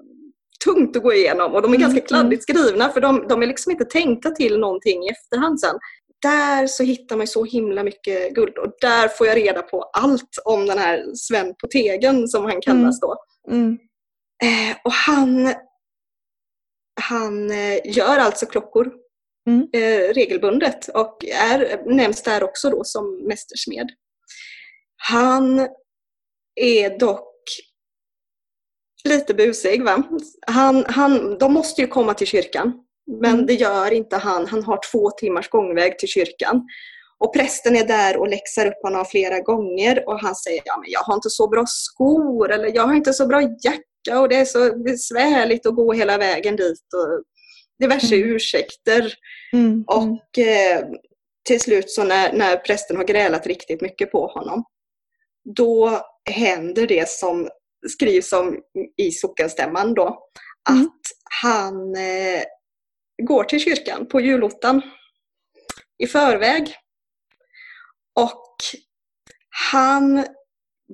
tungt 0.64 0.96
att 0.96 1.02
gå 1.02 1.12
igenom 1.12 1.54
och 1.54 1.62
de 1.62 1.72
är 1.72 1.76
Mm, 1.76 1.80
ganska 1.80 2.06
kladdigt 2.06 2.42
skrivna 2.42 2.88
för 2.88 3.00
de, 3.00 3.28
de 3.28 3.42
är 3.42 3.46
liksom 3.46 3.72
inte 3.72 3.84
tänkta 3.84 4.30
till 4.30 4.58
någonting 4.58 5.04
i 5.04 5.08
efterhand 5.08 5.60
sen. 5.60 5.78
Där 6.22 6.66
så 6.66 6.82
hittar 6.82 7.16
man 7.16 7.26
så 7.26 7.44
himla 7.44 7.84
mycket 7.84 8.34
guld 8.34 8.58
och 8.58 8.72
där 8.80 9.08
får 9.08 9.26
jag 9.26 9.36
reda 9.36 9.62
på 9.62 9.82
allt 9.82 10.38
om 10.44 10.66
den 10.66 10.78
här 10.78 11.04
Sven 11.14 11.54
på 11.54 11.66
tegen 11.66 12.28
som 12.28 12.44
han 12.44 12.60
kallas 12.60 13.00
då. 13.00 13.16
Mm. 13.50 13.78
Eh, 14.42 14.76
och 14.84 14.92
han, 14.92 15.54
han 17.00 17.50
eh, 17.50 17.80
gör 17.84 18.18
alltså 18.18 18.46
klockor 18.46 18.92
Mm. 19.46 19.68
eh, 19.72 20.14
regelbundet 20.14 20.88
och 20.88 21.24
är, 21.24 21.82
nämns 21.96 22.22
där 22.22 22.42
också 22.42 22.70
då 22.70 22.84
som 22.84 23.24
mästersmed. 23.26 23.90
Han 24.96 25.68
är 26.54 26.98
dock 26.98 27.34
lite 29.04 29.34
busig. 29.34 29.84
Va? 29.84 30.02
Han, 30.46 30.84
han, 30.88 31.38
de 31.38 31.52
måste 31.52 31.80
ju 31.80 31.86
komma 31.86 32.14
till 32.14 32.26
kyrkan, 32.26 32.84
men 33.20 33.32
Mm. 33.34 33.46
det 33.46 33.54
gör 33.54 33.92
inte 33.92 34.16
han. 34.16 34.46
Han 34.46 34.62
har 34.64 34.80
två 34.92 35.10
timmars 35.10 35.48
gångväg 35.48 35.98
till 35.98 36.08
kyrkan. 36.08 36.62
Och 37.18 37.34
prästen 37.34 37.76
är 37.76 37.84
där 37.84 38.16
och 38.16 38.28
läxar 38.28 38.66
upp 38.66 38.82
honom 38.82 39.04
flera 39.04 39.40
gånger 39.40 40.08
och 40.08 40.20
han 40.20 40.34
säger 40.34 40.62
ja, 40.64 40.78
men 40.80 40.90
jag 40.90 41.00
har 41.00 41.14
inte 41.14 41.30
så 41.30 41.48
bra 41.48 41.64
skor 41.66 42.50
eller 42.52 42.74
jag 42.74 42.82
har 42.86 42.94
inte 42.94 43.12
så 43.12 43.26
bra 43.26 43.42
jacka 43.42 44.20
och 44.20 44.28
det 44.28 44.36
är 44.36 44.44
så 44.44 44.78
besvärligt 44.82 45.66
att 45.66 45.74
gå 45.76 45.92
hela 45.92 46.18
vägen 46.18 46.56
dit. 46.56 46.84
Och 46.94 47.24
diverse 47.78 48.14
Mm. 48.16 48.28
ursäkter. 48.34 49.14
Mm. 49.52 49.66
Mm. 49.66 49.84
Och 49.88 50.38
eh, 50.38 50.84
till 51.48 51.60
slut 51.60 51.90
så 51.90 52.04
när, 52.04 52.32
när 52.32 52.56
prästen 52.56 52.96
har 52.96 53.04
grälat 53.04 53.46
riktigt 53.46 53.80
mycket 53.80 54.12
på 54.12 54.26
honom, 54.26 54.64
då 55.56 56.00
händer 56.30 56.86
det 56.86 57.08
som 57.08 57.48
skrivs 57.88 58.32
om 58.32 58.58
i 58.96 59.10
sockenstämman 59.10 59.94
då, 59.94 60.06
att 60.68 60.76
Mm. 60.76 60.90
han 61.42 61.94
eh, 61.96 62.42
går 63.20 63.44
till 63.44 63.60
kyrkan 63.60 64.06
på 64.06 64.20
julottan 64.20 64.82
i 65.98 66.06
förväg. 66.06 66.74
Och 68.20 68.46
han, 69.72 70.24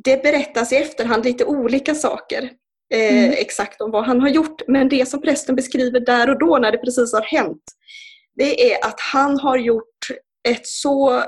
det 0.04 0.22
berättas 0.22 0.72
i 0.72 0.76
efterhand 0.76 1.24
lite 1.24 1.44
olika 1.44 1.94
saker 1.94 2.50
eh, 2.94 3.24
Mm. 3.24 3.30
exakt 3.30 3.80
om 3.80 3.90
vad 3.90 4.04
han 4.04 4.20
har 4.20 4.28
gjort. 4.28 4.62
Men 4.68 4.88
det 4.88 5.08
som 5.08 5.22
prästen 5.22 5.56
beskriver 5.56 6.00
där 6.00 6.30
och 6.30 6.38
då 6.38 6.58
när 6.58 6.72
det 6.72 6.78
precis 6.78 7.12
har 7.12 7.22
hänt, 7.22 7.62
det 8.34 8.72
är 8.72 8.84
att 8.84 9.00
han 9.00 9.38
har 9.40 9.58
gjort 9.58 9.98
ett 10.48 10.66
så 10.66 11.16
eh, 11.16 11.24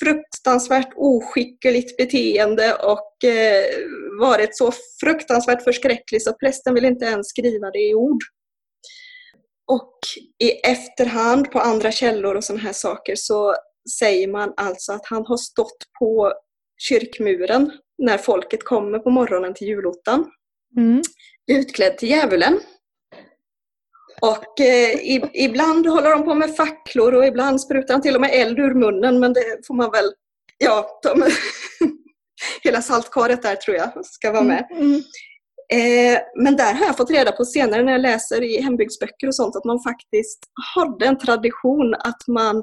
fruktansvärt 0.00 0.92
oskickligt 0.96 1.96
beteende 1.96 2.74
och 2.74 3.24
eh, 3.24 3.64
varit 4.20 4.56
så 4.56 4.72
fruktansvärt 5.00 5.64
förskräcklig 5.64 6.22
så 6.22 6.32
prästen 6.32 6.74
vill 6.74 6.84
inte 6.84 7.04
ens 7.04 7.28
skriva 7.28 7.70
det 7.70 7.88
i 7.88 7.94
ord. 7.94 8.22
Och 9.72 9.98
i 10.44 10.50
efterhand 10.50 11.50
på 11.50 11.60
andra 11.60 11.92
källor 11.92 12.34
och 12.34 12.44
sådana 12.44 12.62
här 12.62 12.72
saker 12.72 13.14
så 13.16 13.54
säger 13.98 14.28
man 14.28 14.54
alltså 14.56 14.92
att 14.92 15.06
han 15.06 15.26
har 15.26 15.36
stått 15.36 15.78
på 15.98 16.32
kyrkmuren 16.78 17.70
när 17.98 18.18
folket 18.18 18.64
kommer 18.64 18.98
på 18.98 19.10
morgonen 19.10 19.54
till 19.54 19.68
julottan 19.68 20.30
Mm. 20.76 21.02
utklädd 21.52 21.98
till 21.98 22.08
djävulen. 22.10 22.60
Och 24.20 24.60
eh, 24.60 24.90
i, 24.90 25.30
ibland 25.34 25.86
håller 25.86 26.10
de 26.10 26.24
på 26.24 26.34
med 26.34 26.56
facklor 26.56 27.14
och 27.14 27.26
ibland 27.26 27.60
sprutar 27.60 27.94
han 27.94 28.02
till 28.02 28.14
och 28.14 28.20
med 28.20 28.30
eld 28.32 28.58
ur 28.58 28.74
munnen 28.74 29.20
men 29.20 29.32
det 29.32 29.66
får 29.66 29.74
man 29.74 29.90
väl, 29.90 30.12
ja, 30.58 31.00
de, 31.02 31.22
hela 32.62 32.82
saltkaret 32.82 33.42
där 33.42 33.56
tror 33.56 33.76
jag 33.76 34.06
ska 34.06 34.32
vara 34.32 34.44
med. 34.44 34.66
Mm. 34.70 35.02
Eh, 35.72 36.18
men 36.42 36.56
där 36.56 36.74
har 36.74 36.86
jag 36.86 36.96
fått 36.96 37.10
reda 37.10 37.32
på 37.32 37.44
senare 37.44 37.82
när 37.82 37.92
jag 37.92 38.00
läser 38.00 38.42
i 38.42 38.60
hembygdsböcker 38.60 39.26
och 39.26 39.34
sånt 39.34 39.56
att 39.56 39.64
man 39.64 39.82
faktiskt 39.82 40.38
hade 40.74 41.06
en 41.06 41.18
tradition 41.18 41.94
att 41.94 42.26
man, 42.28 42.56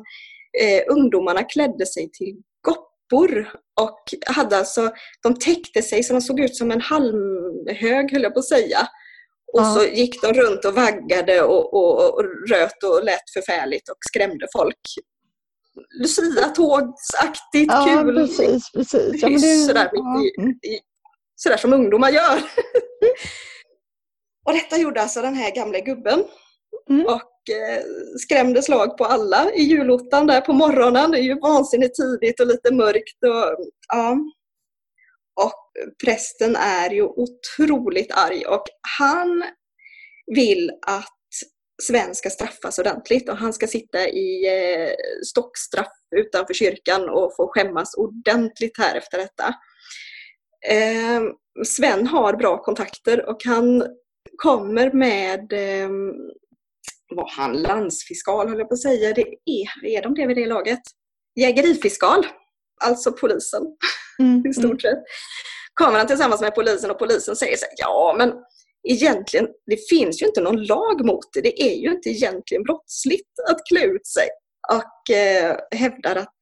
eh, 0.62 0.84
ungdomarna 0.89 1.43
klädde 1.43 1.86
sig 1.86 2.10
till 2.13 2.36
goppor 2.62 3.50
och 3.81 4.00
hade 4.25 4.58
alltså, 4.58 4.89
de 5.24 5.36
täckte 5.36 5.81
sig 5.81 6.03
så 6.03 6.13
de 6.13 6.22
såg 6.22 6.39
ut 6.39 6.55
som 6.55 6.72
en 6.72 6.81
halmhög 6.81 8.12
höll 8.12 8.24
jag 8.24 8.34
på 8.34 8.39
att 8.39 8.46
säga. 8.48 8.79
Och 9.53 9.60
Ja. 9.62 9.74
så 9.75 9.84
gick 9.84 10.22
de 10.22 10.34
runt 10.34 10.65
och 10.65 10.74
vaggade 10.75 11.41
och, 11.41 11.74
och, 11.74 12.13
och 12.13 12.24
röt 12.50 12.84
och 12.84 13.03
lät 13.03 13.29
förfärligt 13.34 13.89
och 13.89 13.98
skrämde 14.10 14.48
folk. 14.53 14.77
Lucia-tågsaktigt 16.01 17.72
Ja, 17.72 18.01
kul. 18.03 18.15
precis, 18.15 18.72
precis. 18.72 19.22
Ja, 19.22 19.29
men 19.29 19.41
det, 19.41 19.55
Sådär 19.67 19.89
mitt 19.93 20.25
i- 20.36 20.41
Mm. 20.41 20.55
Sådär 21.43 21.57
som 21.57 21.74
ungdomar 21.74 22.10
gör. 22.10 22.38
och 24.45 24.53
detta 24.53 24.77
gjorde 24.77 25.01
alltså 25.01 25.21
den 25.21 25.36
här 25.36 25.55
gamla 25.55 25.79
gubben. 25.79 26.24
Mm. 26.89 27.05
Och 27.05 27.50
eh, 27.55 27.83
skrämde 28.17 28.62
slag 28.62 28.98
på 28.98 29.05
alla 29.05 29.51
i 29.53 29.62
julottan 29.62 30.27
där 30.27 30.41
på 30.41 30.53
morgonen. 30.53 31.12
Det 31.12 31.19
är 31.19 31.24
ju 31.24 31.39
vansinnigt 31.39 31.95
tidigt 31.95 32.39
och 32.39 32.48
lite 32.48 32.74
mörkt. 32.74 33.24
Och, 33.24 33.65
ja. 33.88 34.17
och 35.41 35.71
prästen 36.03 36.55
är 36.55 36.89
ju 36.89 37.03
otroligt 37.03 38.12
arg 38.12 38.45
och 38.45 38.63
han 39.00 39.43
vill 40.36 40.71
att 40.88 41.17
Sven 41.81 42.15
ska 42.15 42.29
straffas 42.29 42.79
ordentligt 42.79 43.29
och 43.29 43.38
han 43.38 43.53
ska 43.53 43.67
sitta 43.67 44.07
i 44.07 44.48
eh, 44.48 44.93
stockstraff 45.25 45.93
utanför 46.15 46.53
kyrkan 46.53 47.10
och 47.10 47.36
få 47.36 47.48
skämmas 47.48 47.93
ordentligt 47.95 48.77
här 48.77 48.95
efter 48.95 49.17
detta. 49.17 49.55
Eh, 50.69 51.21
Sven 51.65 52.07
har 52.07 52.33
bra 52.33 52.63
kontakter 52.63 53.29
och 53.29 53.45
han 53.45 53.87
kommer 54.37 54.91
med, 54.91 55.53
eh, 55.53 55.89
var 57.15 57.29
han 57.29 57.61
landsfiskal 57.61 58.49
höll 58.49 58.59
jag 58.59 58.69
på 58.69 58.73
att 58.73 58.81
säga, 58.81 59.13
det 59.13 59.21
är, 59.45 59.85
är 59.85 60.01
de 60.01 60.13
det 60.13 60.27
vid 60.27 60.37
det 60.37 60.45
laget? 60.45 60.81
Jägerifiskal, 61.35 62.25
alltså 62.83 63.11
polisen 63.11 63.77
Mm. 64.21 64.43
i 64.49 64.53
stort 64.53 64.81
sett. 64.81 65.03
Kommer 65.73 65.97
han 65.97 66.07
tillsammans 66.07 66.41
med 66.41 66.55
polisen 66.55 66.91
och 66.91 66.99
polisen 66.99 67.35
säger 67.35 67.57
så 67.57 67.65
här, 67.65 67.73
ja 67.77 68.15
men 68.17 68.33
egentligen, 68.89 69.47
det 69.65 69.89
finns 69.89 70.21
ju 70.21 70.25
inte 70.25 70.41
någon 70.41 70.65
lag 70.65 71.05
mot 71.05 71.33
det. 71.33 71.41
Det 71.41 71.61
är 71.61 71.75
ju 71.75 71.91
inte 71.91 72.09
egentligen 72.09 72.63
brottsligt 72.63 73.39
att 73.49 73.57
klä 73.69 73.85
ut 73.85 74.07
sig. 74.07 74.27
Och 74.73 75.15
eh, 75.15 75.57
hävdar 75.71 76.15
att 76.15 76.37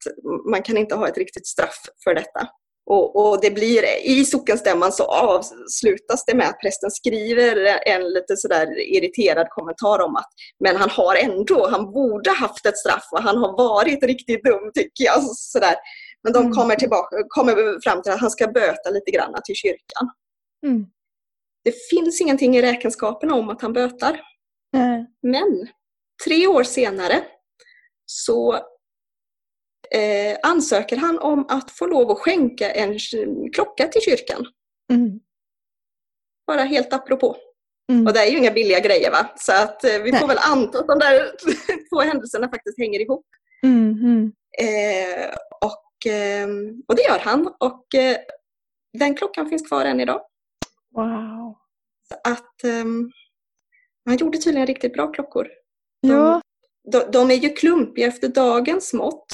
man 0.50 0.62
kan 0.62 0.76
inte 0.76 0.94
ha 0.94 1.08
ett 1.08 1.18
riktigt 1.18 1.46
straff 1.46 1.80
för 2.04 2.14
detta. 2.14 2.48
Och, 2.92 3.16
och 3.16 3.40
det 3.40 3.50
blir, 3.50 3.84
i 4.04 4.24
sockenstämman 4.24 4.92
så 4.92 5.04
avslutas 5.04 6.24
det 6.26 6.34
med 6.34 6.48
att 6.48 6.60
prästen 6.60 6.90
skriver 6.90 7.56
en 7.86 8.04
lite 8.10 8.36
sådär 8.36 8.80
irriterad 8.96 9.46
kommentar 9.50 9.98
om 9.98 10.16
att 10.16 10.28
men 10.64 10.76
han 10.76 10.90
har 10.90 11.16
ändå, 11.16 11.68
han 11.68 11.92
borde 11.92 12.30
haft 12.30 12.66
ett 12.66 12.78
straff 12.78 13.08
och 13.12 13.22
han 13.22 13.36
har 13.36 13.56
varit 13.56 14.02
riktigt 14.02 14.44
dum 14.44 14.70
tycker 14.74 15.04
jag. 15.04 15.22
Sådär. 15.36 15.74
Men 16.22 16.32
de 16.32 16.38
Mm. 16.38 16.52
kommer, 16.52 16.76
tillbaka, 16.76 17.16
kommer 17.28 17.82
fram 17.82 18.02
till 18.02 18.12
att 18.12 18.20
han 18.20 18.30
ska 18.30 18.46
böta 18.46 18.90
lite 18.90 19.10
grann 19.10 19.34
till 19.44 19.54
kyrkan. 19.54 20.10
Mm. 20.66 20.86
Det 21.64 21.74
finns 21.90 22.20
ingenting 22.20 22.56
i 22.56 22.62
räkenskaperna 22.62 23.34
om 23.34 23.48
att 23.50 23.62
han 23.62 23.72
bötar. 23.72 24.20
Nej. 24.72 25.06
Men 25.22 25.68
tre 26.24 26.46
år 26.46 26.62
senare 26.62 27.24
så 28.06 28.58
eh, 29.94 30.38
ansöker 30.42 30.96
han 30.96 31.18
om 31.18 31.46
att 31.48 31.70
få 31.70 31.86
lov 31.86 32.10
att 32.10 32.18
skänka 32.18 32.70
en 32.70 32.98
klocka 33.52 33.88
till 33.88 34.02
kyrkan. 34.02 34.46
Mm. 34.92 35.20
Bara 36.46 36.62
helt 36.62 36.92
apropå. 36.92 37.36
Mm. 37.92 38.06
Och 38.06 38.12
det 38.12 38.20
är 38.20 38.30
ju 38.30 38.38
inga 38.38 38.50
billiga 38.50 38.80
grejer 38.80 39.10
va? 39.10 39.30
Så 39.36 39.52
att 39.52 39.84
eh, 39.84 40.02
vi 40.02 40.10
Nej. 40.10 40.20
får 40.20 40.28
väl 40.28 40.38
anta 40.38 40.78
att 40.78 40.86
de 40.86 40.98
där 40.98 41.32
två 41.90 42.00
händelserna 42.00 42.48
faktiskt 42.48 42.78
hänger 42.78 43.00
ihop. 43.00 43.26
Mm. 43.62 43.92
Mm. 43.92 44.32
Eh, 44.58 45.30
och, 45.60 46.12
eh, 46.12 46.48
och 46.88 46.96
det 46.96 47.02
gör 47.02 47.18
han. 47.18 47.54
Och 47.60 47.94
eh, 47.94 48.16
den 48.98 49.14
klockan 49.14 49.48
finns 49.48 49.68
kvar 49.68 49.84
än 49.84 50.00
idag. 50.00 50.20
Wow. 50.94 51.56
Så 52.08 52.14
att 52.30 52.64
ehm, 52.64 53.10
han 54.04 54.16
gjorde 54.16 54.38
tydligen 54.38 54.66
riktigt 54.66 54.92
bra 54.92 55.12
klockor. 55.12 55.48
Ja. 56.00 56.40
De, 56.92 57.10
de 57.12 57.30
är 57.30 57.34
ju 57.34 57.48
klumpiga 57.48 58.06
efter 58.06 58.28
dagens 58.28 58.92
mått. 58.92 59.26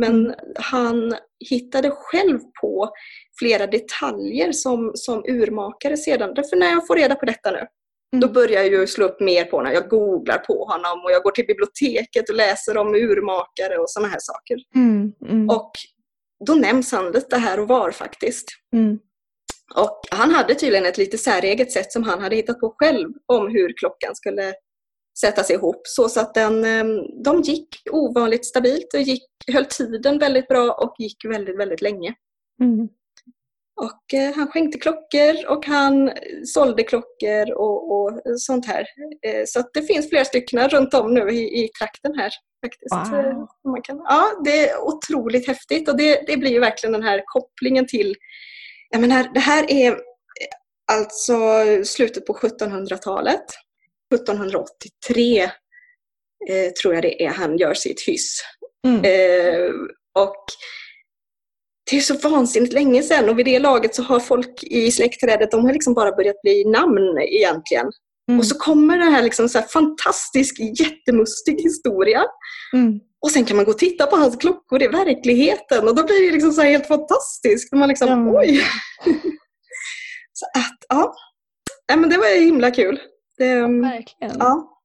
Men 0.00 0.34
han 0.56 1.14
hittade 1.50 1.90
själv 1.90 2.38
på 2.60 2.90
flera 3.38 3.66
detaljer 3.66 4.52
som, 4.52 4.92
som 4.94 5.24
urmakare 5.28 5.96
sedan. 5.96 6.34
Därför 6.34 6.56
när 6.56 6.70
jag 6.70 6.86
får 6.86 6.96
reda 6.96 7.14
på 7.14 7.26
detta 7.26 7.50
nu, 7.50 7.66
då 8.12 8.26
Mm. 8.26 8.32
börjar 8.32 8.62
jag 8.62 8.72
ju 8.72 8.86
slå 8.86 9.04
upp 9.04 9.20
mer 9.20 9.44
på 9.44 9.56
honom. 9.56 9.72
Jag 9.72 9.88
googlar 9.88 10.38
på 10.38 10.64
honom 10.64 11.04
och 11.04 11.10
jag 11.12 11.22
går 11.22 11.30
till 11.30 11.46
biblioteket 11.46 12.28
och 12.28 12.34
läser 12.36 12.76
om 12.76 12.94
urmakare 12.94 13.78
och 13.78 13.90
sådana 13.90 14.08
här 14.08 14.18
saker. 14.20 14.58
Mm. 14.74 15.12
Mm. 15.28 15.48
Och 15.50 15.72
då 16.46 16.54
nämns 16.54 16.92
han 16.92 17.12
lite 17.12 17.36
här 17.36 17.60
och 17.60 17.68
var 17.68 17.90
faktiskt. 17.90 18.48
Mm. 18.72 18.98
Och 19.74 20.00
han 20.10 20.30
hade 20.30 20.54
tydligen 20.54 20.86
ett 20.86 20.98
lite 20.98 21.18
säreget 21.18 21.72
sätt 21.72 21.92
som 21.92 22.02
han 22.02 22.20
hade 22.20 22.36
hittat 22.36 22.60
på 22.60 22.74
själv 22.78 23.08
om 23.26 23.48
hur 23.48 23.72
klockan 23.78 24.14
skulle 24.14 24.54
sättas 25.20 25.50
ihop. 25.50 25.80
Så, 25.84 26.08
så 26.08 26.20
att 26.20 26.34
den, 26.34 26.64
eh, 26.64 27.02
de 27.24 27.40
gick 27.40 27.68
ovanligt 27.90 28.46
stabilt 28.46 28.94
och 28.94 29.00
gick, 29.00 29.24
höll 29.52 29.64
tiden 29.64 30.18
väldigt 30.18 30.48
bra 30.48 30.72
och 30.72 30.94
gick 30.98 31.24
väldigt, 31.24 31.58
väldigt 31.58 31.82
länge. 31.82 32.14
Mm. 32.62 32.88
Och 33.80 34.14
eh, 34.14 34.34
han 34.34 34.48
skänkte 34.48 34.78
klockor 34.78 35.46
och 35.48 35.66
han 35.66 36.12
sålde 36.44 36.82
klockor 36.82 37.52
och, 37.52 37.92
och 37.92 38.20
sånt 38.36 38.66
här. 38.66 38.86
Eh, 39.26 39.42
så 39.46 39.62
det 39.72 39.82
finns 39.82 40.08
flera 40.08 40.24
stycken 40.24 40.68
runt 40.68 40.94
om 40.94 41.14
nu 41.14 41.30
i, 41.30 41.64
i 41.64 41.68
trakten 41.68 42.14
här. 42.18 42.30
faktiskt. 42.64 43.12
Wow. 43.12 43.20
Eh, 43.20 43.46
Man 43.64 43.82
kan, 43.82 43.96
ja, 43.96 44.40
det 44.44 44.68
är 44.68 44.80
otroligt 44.80 45.46
häftigt 45.46 45.88
och 45.88 45.96
det, 45.96 46.26
det 46.26 46.36
blir 46.36 46.50
ju 46.50 46.60
verkligen 46.60 46.92
den 46.92 47.02
här 47.02 47.22
kopplingen 47.26 47.86
till 47.86 48.16
jag 48.92 49.00
menar, 49.00 49.30
det 49.34 49.40
här 49.40 49.70
är 49.70 49.96
alltså 50.92 51.34
slutet 51.84 52.26
på 52.26 52.34
1700-talet. 52.34 53.44
1783 54.12 55.42
eh, 55.42 56.70
tror 56.82 56.94
jag 56.94 57.02
det 57.02 57.24
är 57.24 57.30
han 57.30 57.58
gör 57.58 57.74
sitt 57.74 58.00
hyss. 58.00 58.42
Mm. 58.86 59.04
Eh, 59.04 59.70
och 60.18 60.44
det 61.90 61.96
är 61.96 62.00
så 62.00 62.28
vansinnigt 62.28 62.72
länge 62.72 63.02
sedan 63.02 63.28
och 63.28 63.38
vid 63.38 63.46
det 63.46 63.58
laget 63.58 63.94
så 63.94 64.02
har 64.02 64.20
folk 64.20 64.62
i 64.62 64.90
släktträdet, 64.90 65.50
de 65.50 65.64
har 65.64 65.72
liksom 65.72 65.94
bara 65.94 66.12
börjat 66.12 66.42
bli 66.42 66.64
namn 66.64 67.18
egentligen. 67.18 67.86
Mm. 68.28 68.38
Och 68.38 68.46
så 68.46 68.58
kommer 68.58 68.98
den 68.98 69.12
här 69.12 69.22
liksom 69.22 69.48
så 69.48 69.58
här 69.58 69.66
fantastisk, 69.66 70.56
jättemustig 70.80 71.62
historia. 71.62 72.24
Mm. 72.74 73.00
Och 73.22 73.30
sen 73.30 73.44
kan 73.44 73.56
man 73.56 73.64
gå 73.64 73.70
och 73.70 73.78
titta 73.78 74.06
på 74.06 74.16
hans 74.16 74.36
klockor 74.36 74.82
i 74.82 74.88
verkligheten 74.88 75.88
och 75.88 75.94
då 75.94 76.04
blir 76.04 76.26
det 76.26 76.32
liksom 76.32 76.52
så 76.52 76.62
helt 76.62 76.86
fantastiskt. 76.86 77.72
Man 77.72 77.88
liksom, 77.88 78.08
Ja. 78.08 78.40
oj! 78.40 78.56
så 80.32 80.46
att, 80.54 80.78
ja. 80.88 81.14
Nej, 81.88 81.98
men 81.98 82.10
det 82.10 82.18
var 82.18 82.40
himla 82.40 82.70
kul. 82.70 83.00
Det, 83.38 83.50
mm, 83.50 83.82
Verkligen. 83.82 84.36
Ja. 84.38 84.78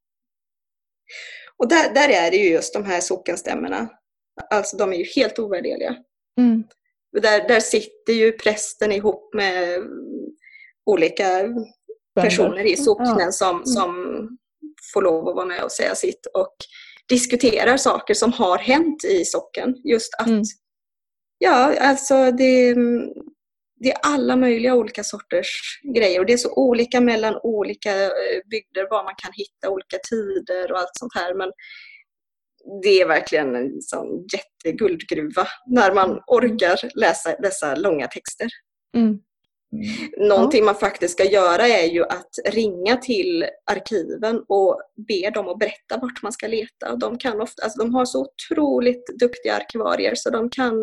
Och 1.58 1.68
där, 1.70 1.94
där 1.94 2.10
är 2.10 2.32
det 2.32 2.38
ju 2.38 2.50
just 2.50 2.74
de 2.74 2.84
här 2.84 3.02
sockenstämmorna. 3.02 3.90
Alltså 4.50 4.78
de 4.78 4.94
är 4.94 4.98
ju 4.98 5.04
helt 5.16 5.40
ovärderliga. 5.40 5.96
Mm. 6.40 6.64
Där, 7.22 7.48
där 7.48 7.60
sitter 7.60 8.14
ju 8.14 8.32
prästen 8.32 8.92
ihop 8.92 9.34
med 9.34 9.76
mm, 9.76 9.90
olika 10.86 11.30
personer 12.16 12.64
i 12.66 12.76
socknen 12.78 13.34
som, 13.34 13.66
som 13.66 13.94
får 14.94 15.02
lov 15.02 15.28
att 15.28 15.36
vara 15.36 15.46
med 15.46 15.64
och 15.64 15.72
säga 15.72 15.96
sitt. 15.96 16.26
Och 16.34 16.56
diskuterar 17.10 17.78
saker 17.78 18.14
som 18.14 18.34
har 18.34 18.58
hänt 18.58 19.04
i 19.04 19.26
socken. 19.26 19.76
Just 19.84 20.14
att, 20.20 20.28
Mm. 20.28 20.44
ja, 21.38 21.80
alltså 21.80 22.32
det, 22.32 22.76
det 23.80 23.92
är 23.92 23.98
alla 24.04 24.36
möjliga 24.36 24.76
olika 24.76 25.04
sorters 25.04 25.80
grejer 25.96 26.20
och 26.20 26.26
det 26.26 26.34
är 26.34 26.38
så 26.38 26.54
olika 26.54 27.02
mellan 27.02 27.40
olika 27.44 28.04
eh, 28.04 28.10
bygder 28.52 28.90
var 28.90 29.04
man 29.04 29.16
kan 29.18 29.32
hitta, 29.34 29.70
olika 29.70 29.98
tider 30.10 30.72
och 30.72 30.80
allt 30.80 30.98
sånt 31.00 31.16
här. 31.16 31.34
Men 31.34 31.52
det 32.84 33.02
är 33.02 33.08
verkligen 33.08 33.56
en 33.56 33.82
sån 33.82 34.26
jätteguldgruva 34.34 35.48
när 35.68 35.94
man 35.94 36.22
orkar 36.28 37.00
läsa 37.00 37.36
dessa 37.42 37.76
långa 37.76 38.08
texter. 38.08 38.48
Mm. 38.96 39.20
Någonting 40.18 40.66
man 40.66 40.76
faktiskt 40.76 41.14
ska 41.14 41.24
göra 41.24 41.68
är 41.68 41.88
ju 41.88 42.04
att 42.04 42.30
ringa 42.46 42.98
till 42.98 43.46
arkiven 43.72 44.44
och 44.48 44.82
be 45.08 45.30
dem 45.30 45.48
att 45.48 45.60
berätta 45.60 45.98
vart 46.02 46.24
man 46.24 46.32
ska 46.32 46.48
leta. 46.48 46.96
De, 46.96 47.18
kan 47.18 47.42
ofta, 47.42 47.64
alltså 47.64 47.80
de 47.80 47.94
har 47.94 48.06
så 48.06 48.26
otroligt 48.26 49.20
duktiga 49.20 49.56
arkivarier 49.56 50.14
så 50.16 50.30
de 50.30 50.50
kan 50.50 50.74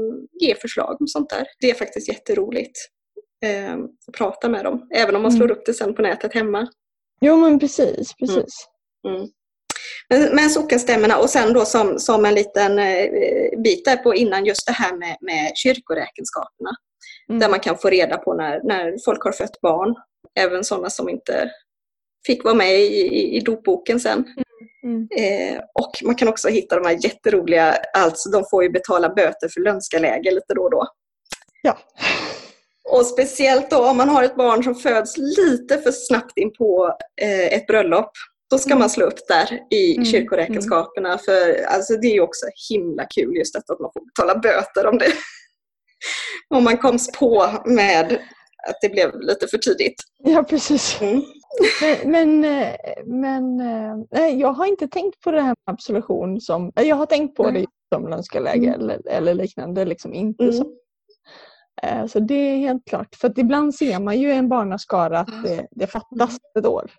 ge 0.41 0.55
förslag 0.55 0.97
om 1.01 1.07
sånt 1.07 1.31
där. 1.31 1.47
Det 1.61 1.71
är 1.71 1.75
faktiskt 1.75 2.09
jätteroligt 2.09 2.79
eh, 3.45 3.75
att 3.75 4.15
prata 4.19 4.49
med 4.49 4.65
dem, 4.65 4.89
även 4.95 5.17
om 5.17 5.23
man 5.23 5.33
slår 5.33 5.47
Mm. 5.47 5.57
upp 5.57 5.67
det 5.67 5.75
sen 5.75 5.95
på 5.95 6.03
nätet 6.03 6.35
hemma. 6.35 6.69
Jo 7.21 7.37
men 7.37 7.59
precis, 7.59 8.15
precis. 8.19 8.69
Mm. 9.09 9.29
Men, 10.09 10.35
men 10.37 10.51
sockenstämmorna 10.51 11.19
och 11.19 11.31
sen 11.31 11.53
då 11.53 11.65
som, 11.65 11.99
som 11.99 12.25
en 12.25 12.35
liten 12.35 12.79
eh, 12.79 13.07
bit 13.65 13.85
där 13.85 13.97
på 13.97 14.15
innan 14.15 14.45
just 14.45 14.67
det 14.67 14.73
här 14.73 14.97
med, 14.97 15.17
med 15.21 15.53
kyrkoräkenskaperna. 15.55 16.71
Mm. 17.29 17.41
Där 17.41 17.49
man 17.49 17.61
kan 17.61 17.79
få 17.79 17.91
reda 17.91 18.17
på 18.17 18.35
när, 18.35 18.61
när 18.65 18.95
folk 19.05 19.25
har 19.25 19.33
fött 19.33 19.61
barn. 19.61 19.95
Även 20.41 20.65
sådana 20.65 20.91
som 20.91 21.09
inte 21.09 21.51
fick 22.27 22.45
vara 22.45 22.55
med 22.55 22.81
i, 22.81 22.87
i, 22.87 23.37
i 23.37 23.41
dopboken 23.41 24.01
sen. 24.01 24.25
Mm. 24.85 25.09
Eh, 25.19 25.61
och 25.75 25.91
man 26.05 26.15
kan 26.15 26.29
också 26.29 26.49
hitta 26.49 26.81
de 26.81 26.87
här 26.87 26.99
jätteroliga, 27.05 27.77
alltså 27.97 28.31
de 28.31 28.45
får 28.51 28.63
ju 28.63 28.71
betala 28.71 29.09
böter 29.09 29.49
för 29.49 29.61
lönskaläge 29.61 30.31
lite 30.31 30.55
då 30.55 30.63
och 30.63 30.71
då. 30.71 30.87
Ja. 31.63 31.79
Och 32.91 33.07
speciellt 33.07 33.71
då 33.71 33.89
om 33.89 33.97
man 33.97 34.09
har 34.09 34.23
ett 34.23 34.37
barn 34.37 34.65
som 34.65 34.75
föds 34.75 35.15
lite 35.19 35.79
för 35.79 35.93
snabbt 35.93 36.39
in 36.39 36.53
på 36.59 36.97
eh, 37.23 37.47
ett 37.55 37.67
bröllop. 37.67 38.11
Då 38.51 38.59
ska 38.59 38.71
Mm. 38.71 38.79
man 38.79 38.91
slå 38.91 39.07
upp 39.07 39.29
där 39.29 39.61
i 39.71 39.93
Mm, 39.95 40.05
kyrkoräkenskaperna. 40.05 41.19
För 41.19 41.63
alltså, 41.65 41.97
det 41.97 42.07
är 42.07 42.13
ju 42.15 42.21
också 42.21 42.47
himla 42.71 43.05
kul 43.15 43.37
just 43.37 43.55
detta 43.55 43.73
att 43.73 43.81
man 43.81 43.91
får 43.95 44.07
betala 44.07 44.39
böter 44.39 44.87
om 44.87 44.99
det. 44.99 45.13
Om 46.49 46.65
man 46.65 46.79
koms 46.79 47.13
på 47.19 47.47
med 47.67 48.19
att 48.69 48.77
det 48.83 48.89
blev 48.89 49.21
lite 49.21 49.47
för 49.47 49.59
tidigt. 49.59 49.95
Ja 50.19 50.43
precis. 50.43 51.01
Mm. 51.01 51.23
Men, 52.05 52.41
men, 52.41 53.57
men 53.57 53.57
nej, 54.11 54.41
jag 54.41 54.53
har 54.53 54.67
inte 54.67 54.89
tänkt 54.89 55.21
på 55.21 55.31
det 55.31 55.41
här 55.41 55.49
med 55.67 55.75
absolution 55.75 56.41
som, 56.41 56.73
jag 56.75 56.97
har 56.97 57.07
tänkt 57.07 57.37
på 57.37 57.51
det 57.51 57.67
som 57.95 58.09
lönskeläge 58.09 58.67
Mm. 58.69 58.81
eller, 58.81 59.09
eller 59.09 59.35
liknande, 59.35 59.85
liksom 59.85 60.15
inte 60.15 60.43
Mm. 60.45 60.55
som 60.57 60.77
Eh, 61.83 62.07
Så 62.07 62.21
det 62.21 62.35
är 62.35 62.57
helt 62.57 62.85
klart. 62.85 63.15
För 63.15 63.39
ibland 63.41 63.75
ser 63.75 64.01
man 64.01 64.21
ju 64.21 64.29
i 64.29 64.37
en 64.37 64.49
barnaskara 64.49 65.19
att 65.21 65.43
det, 65.45 65.67
det 65.71 65.87
fattas 65.87 66.37
ett 66.59 66.67
år. 66.67 66.91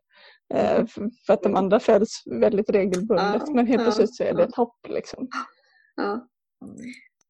Eh, 0.54 0.86
För 1.26 1.34
att 1.34 1.44
de 1.44 1.56
andra 1.56 1.80
föds 1.80 2.24
väldigt 2.26 2.70
regelbundet. 2.70 3.42
Ja, 3.46 3.52
men 3.54 3.68
helt 3.68 3.80
ja, 3.82 3.86
plötsligt 3.86 4.16
så 4.16 4.24
är 4.24 4.34
det 4.34 4.44
ett 4.44 4.56
hopp. 4.56 4.78
Liksom. 4.88 5.28
Ja. 5.96 6.28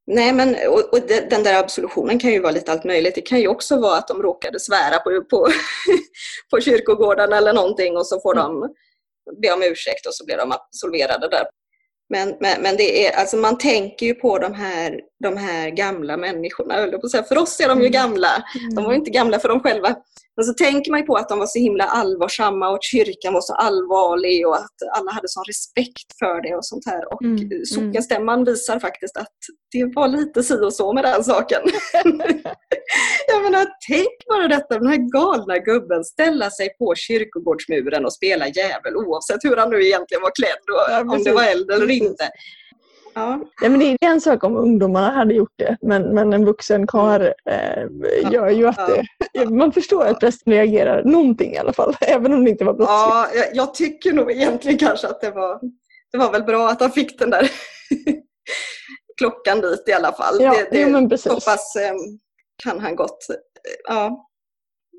Nej, 0.07 0.33
men 0.33 0.55
och, 0.69 0.93
och 0.93 0.99
de- 1.07 1.21
den 1.29 1.43
där 1.43 1.59
absolutionen 1.59 2.19
kan 2.19 2.31
ju 2.31 2.39
vara 2.39 2.51
lite 2.51 2.71
allt 2.71 2.83
möjligt. 2.83 3.15
Det 3.15 3.21
kan 3.21 3.39
ju 3.39 3.47
också 3.47 3.79
vara 3.79 3.97
att 3.97 4.07
de 4.07 4.21
råkade 4.21 4.59
svära 4.59 4.99
på, 4.99 5.23
på, 5.29 5.47
på 6.51 6.61
kyrkogården 6.61 7.33
eller 7.33 7.53
någonting 7.53 7.97
och 7.97 8.07
så 8.07 8.21
får 8.21 8.35
de 8.35 8.69
be 9.41 9.51
om 9.53 9.63
ursäkt 9.63 10.05
och 10.07 10.15
så 10.15 10.25
blir 10.25 10.37
de 10.37 10.51
absolverade 10.51 11.27
där. 11.29 11.43
Men, 12.09 12.35
men, 12.39 12.61
men 12.61 12.75
det 12.77 13.07
är, 13.07 13.19
alltså 13.19 13.37
man 13.37 13.57
tänker 13.57 14.05
ju 14.05 14.13
på 14.13 14.39
de 14.39 14.53
här, 14.53 14.99
de 15.23 15.37
här 15.37 15.69
gamla 15.69 16.17
människorna. 16.17 17.23
För 17.27 17.37
oss 17.37 17.59
är 17.59 17.67
de 17.67 17.81
ju 17.81 17.87
Mm. 17.87 17.91
gamla. 17.91 18.43
De 18.75 18.83
var 18.83 18.91
ju 18.91 18.97
inte 18.97 19.11
gamla 19.11 19.39
för 19.39 19.49
dem 19.49 19.59
själva. 19.59 19.95
Men 20.37 20.45
så 20.45 20.53
tänker 20.53 20.91
man 20.91 20.99
ju 20.99 21.05
på 21.05 21.15
att 21.15 21.29
de 21.29 21.39
var 21.39 21.47
så 21.47 21.59
himla 21.59 21.83
allvarsamma 21.83 22.69
och 22.69 22.75
att 22.75 22.83
kyrkan 22.83 23.33
var 23.33 23.41
så 23.41 23.53
allvarlig 23.53 24.47
och 24.47 24.55
att 24.55 24.77
alla 24.97 25.11
hade 25.11 25.27
sån 25.27 25.43
respekt 25.47 26.19
för 26.19 26.41
det 26.41 26.55
och 26.55 26.65
sånt 26.65 26.85
här. 26.85 27.13
Och 27.13 27.21
Mm, 27.25 27.37
mm. 27.37 27.65
sockenstämman 27.65 28.43
visar 28.45 28.79
faktiskt 28.79 29.17
att 29.17 29.37
det 29.71 29.85
var 29.95 30.07
lite 30.07 30.43
si 30.43 30.53
och 30.53 30.73
så 30.73 30.93
med 30.93 31.03
den 31.03 31.23
saken. 31.23 31.61
Jag 33.27 33.43
menar, 33.43 33.65
tänk 33.87 34.25
bara 34.27 34.47
detta, 34.47 34.79
den 34.79 34.87
här 34.87 35.11
galna 35.11 35.57
gubben 35.57 36.03
ställa 36.03 36.49
sig 36.49 36.69
på 36.77 36.95
kyrkogårdsmuren 36.95 38.05
och 38.05 38.13
spela 38.13 38.47
djävul 38.47 38.95
oavsett 38.95 39.43
hur 39.43 39.57
han 39.57 39.69
nu 39.69 39.85
egentligen 39.85 40.21
var 40.21 40.31
klädd 40.35 40.65
och 40.71 40.91
Ja, 40.91 41.15
om 41.15 41.23
det 41.23 41.31
var 41.31 41.43
eld 41.43 41.71
eller 41.71 41.91
inte. 41.91 42.29
Ja, 43.15 43.39
Ja, 43.61 43.69
men 43.69 43.79
det 43.79 43.85
är 43.85 43.97
en 44.01 44.21
sak 44.21 44.43
om 44.43 44.57
ungdomarna 44.57 45.11
hade 45.11 45.33
gjort 45.33 45.53
det. 45.55 45.77
Men, 45.81 46.13
men 46.13 46.33
en 46.33 46.45
vuxen 46.45 46.87
karl 46.87 47.21
eh, 47.49 48.31
gör 48.31 48.49
ju 48.49 48.67
att 48.67 48.89
Mm. 48.89 49.05
ja, 49.33 49.45
det, 49.45 49.49
man 49.49 49.71
förstår 49.71 50.05
att 50.05 50.19
prästen 50.19 50.53
reagerar 50.53 51.03
någonting 51.03 51.53
i 51.53 51.57
alla 51.57 51.73
fall. 51.73 51.95
Även 52.01 52.33
om 52.33 52.43
det 52.45 52.49
inte 52.51 52.63
var 52.65 52.73
brottsligt. 52.73 52.99
ja 52.99 53.27
jag, 53.35 53.55
jag 53.55 53.73
tycker 53.73 54.13
nog 54.13 54.31
egentligen 54.31 54.77
kanske 54.77 55.07
att 55.07 55.21
det 55.21 55.31
var, 55.31 55.59
det 56.11 56.17
var 56.17 56.31
väl 56.31 56.43
bra 56.43 56.69
att 56.69 56.81
han 56.81 56.91
fick 56.91 57.19
den 57.19 57.29
där 57.29 57.51
klockan 59.17 59.61
dit 59.61 59.83
i 59.87 59.93
alla 59.93 60.11
fall. 60.11 60.35
Ja, 60.41 60.51
det, 60.51 60.67
det, 60.71 60.81
jo, 60.81 60.89
men 60.89 61.09
precis. 61.09 61.45
pass 61.45 61.75
eh, 61.75 61.93
kan 62.63 62.79
han 62.79 62.95
gott. 62.95 63.29
eh, 63.29 63.35
Ja. 63.87 64.29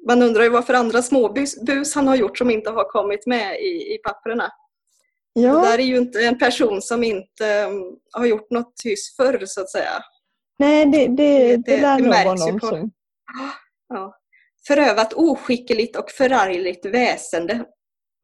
Man 0.08 0.22
undrar 0.22 0.42
ju 0.42 0.48
vad 0.48 0.66
för 0.66 0.74
andra 0.74 1.02
småbus 1.02 1.62
bus 1.62 1.94
han 1.94 2.08
har 2.08 2.16
gjort 2.16 2.38
som 2.38 2.50
inte 2.50 2.70
har 2.70 2.84
kommit 2.84 3.26
med 3.26 3.60
i, 3.60 3.94
i 3.94 3.98
papperna. 4.04 4.50
Det 5.36 5.42
Ja, 5.42 5.52
där 5.54 5.78
är 5.78 5.82
ju 5.82 5.96
inte 5.96 6.20
en 6.26 6.38
person 6.38 6.82
som 6.82 7.04
inte 7.04 7.64
um, 7.64 7.98
har 8.12 8.26
gjort 8.26 8.50
något 8.50 8.74
hyss 8.84 9.16
förr 9.16 9.42
så 9.46 9.60
att 9.60 9.70
säga. 9.70 10.02
nej 10.58 10.86
det, 10.86 11.06
det, 11.06 11.56
det, 11.56 11.56
det- 11.56 11.80
lär 11.80 11.96
det 11.96 12.02
nog 12.02 12.14
vara 12.14 12.24
märks 12.24 12.46
ju 12.46 12.52
någon 12.52 12.60
som... 12.60 12.90
Ja. 13.88 14.16
Förövat 14.66 15.12
oskickligt 15.12 15.96
och 15.96 16.10
förargligt 16.10 16.86
väsende. 16.86 17.52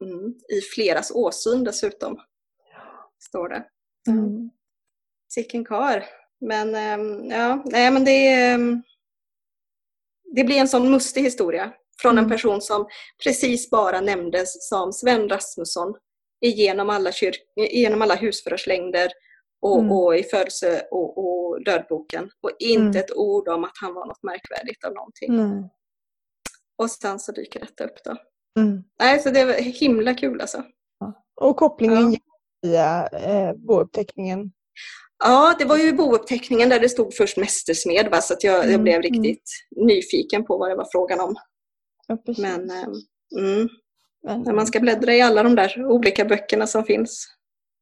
Mm. 0.03 0.33
I 0.49 0.61
fleras 0.75 1.11
åsyn 1.11 1.63
dessutom. 1.63 2.19
Står 3.29 3.49
det. 3.49 3.65
Mm. 4.09 4.49
Sicken 5.33 5.65
kar. 5.65 6.05
Men 6.41 6.75
ehm, 6.75 7.29
ja, 7.29 7.63
nej 7.65 7.91
men 7.91 8.05
det 8.05 8.27
ehm, 8.33 8.83
Det 10.35 10.43
blir 10.43 10.57
en 10.57 10.67
sån 10.67 10.91
mustig 10.91 11.21
historia. 11.21 11.73
Från 12.01 12.11
en 12.17 12.23
Mm. 12.23 12.29
person 12.31 12.61
som 12.61 12.87
precis 13.23 13.69
bara 13.69 14.01
nämndes 14.01 14.69
som 14.69 14.93
Sven 14.93 15.29
Rasmusson 15.29 15.93
igenom 16.43 16.89
alla, 16.89 17.11
kyrk, 17.11 17.37
igenom 17.55 18.01
alla 18.01 18.15
husförhörslängder 18.15 19.11
och, 19.61 19.79
Mm. 19.79 19.91
och 19.91 20.15
i 20.17 20.23
födelse 20.23 20.87
och, 20.91 21.17
och 21.17 21.63
dödboken. 21.63 22.29
Och 22.41 22.51
inte 22.59 22.81
Mm. 22.81 22.95
ett 22.95 23.11
ord 23.15 23.47
om 23.47 23.63
att 23.63 23.77
han 23.81 23.93
var 23.93 24.05
något 24.05 24.23
märkvärdigt 24.23 24.83
av 24.85 24.93
någonting. 24.93 25.35
Nej. 25.35 25.69
Och 26.77 26.91
sen 26.91 27.19
så 27.19 27.31
dyker 27.31 27.59
detta 27.59 27.83
upp 27.83 28.03
då. 28.03 28.15
Mm. 28.61 28.83
Nej, 28.99 29.19
så 29.19 29.29
det 29.29 29.45
var 29.45 29.53
himla 29.53 30.13
kul 30.13 30.41
alltså. 30.41 30.63
Och 31.41 31.57
kopplingen 31.57 32.11
Ja. 32.13 32.19
via 32.61 33.07
eh, 33.07 33.53
bouppteckningen. 33.55 34.51
Ja, 35.23 35.55
det 35.59 35.65
var 35.65 35.77
ju 35.77 35.93
bouppteckningen 35.93 36.69
där 36.69 36.79
det 36.79 36.89
stod 36.89 37.13
först 37.15 37.37
mästersmed 37.37 38.07
va? 38.11 38.21
så 38.21 38.33
att 38.33 38.43
jag, 38.43 38.55
jag 38.57 38.65
Mm, 38.65 38.83
blev 38.83 38.95
mm. 38.95 39.03
riktigt 39.03 39.49
nyfiken 39.75 40.45
på 40.45 40.57
vad 40.57 40.69
det 40.69 40.75
var 40.75 40.87
frågan 40.91 41.19
om. 41.19 41.35
Ja. 42.07 42.17
Men 42.37 42.69
mm, 42.71 42.93
Men- 43.35 43.69
när 44.23 44.53
man 44.53 44.67
ska 44.67 44.79
bläddra 44.79 45.13
i 45.15 45.21
alla 45.21 45.43
de 45.43 45.55
där 45.55 45.85
olika 45.85 46.25
böckerna 46.25 46.67
som 46.67 46.83
finns. 46.83 47.27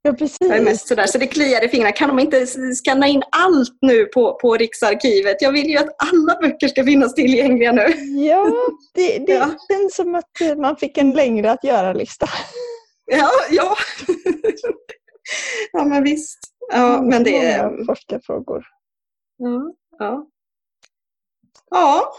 Ja, 0.03 0.13
precis. 0.13 0.37
Jag 0.39 0.57
är 0.57 0.61
mest 0.63 0.87
sådär, 0.87 1.05
så 1.05 1.17
det 1.17 1.27
kliar 1.27 1.65
i 1.65 1.69
fingrarna. 1.69 1.91
Kan 1.91 2.07
de 2.09 2.19
inte 2.19 2.45
skanna 2.85 3.07
in 3.07 3.23
allt 3.31 3.77
nu 3.81 4.05
på, 4.05 4.33
på 4.41 4.53
Riksarkivet? 4.57 5.41
Jag 5.41 5.51
vill 5.51 5.69
ju 5.69 5.77
att 5.77 5.95
alla 5.97 6.39
böcker 6.41 6.67
ska 6.67 6.83
finnas 6.83 7.13
tillgängliga 7.15 7.71
nu. 7.71 7.85
Ja, 8.27 8.51
det, 8.93 9.17
det 9.19 9.33
Ja. 9.33 9.49
känns 9.71 9.95
som 9.95 10.15
att 10.15 10.41
eh, 10.41 10.55
man 10.55 10.77
fick 10.77 10.97
en 10.97 11.11
längre 11.11 11.51
att 11.51 11.63
göra-lista. 11.63 12.27
Ja, 13.05 13.29
ja. 13.51 13.75
ja 15.71 15.83
men 15.85 16.03
visst. 16.03 16.39
Ja, 16.73 17.01
men 17.01 17.23
det 17.23 17.45
är... 17.45 17.85
Forskarfrågor. 17.85 18.63
Ja, 19.37 19.73
ja. 19.99 20.27
ja. 21.69 22.13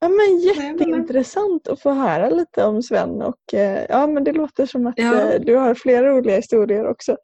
Ja, 0.00 0.08
men 0.08 0.38
jätteintressant 0.38 1.68
att 1.68 1.80
få 1.82 1.90
höra 1.90 2.30
lite 2.30 2.64
om 2.64 2.82
Sven 2.82 3.22
och 3.22 3.54
eh, 3.54 3.86
ja, 3.88 4.06
men 4.06 4.24
det 4.24 4.32
låter 4.32 4.66
som 4.66 4.86
att 4.86 4.94
Ja. 4.96 5.20
eh, 5.20 5.40
du 5.40 5.54
har 5.56 5.74
flera 5.74 6.08
roliga 6.08 6.36
historier 6.36 6.86
också. 6.86 7.16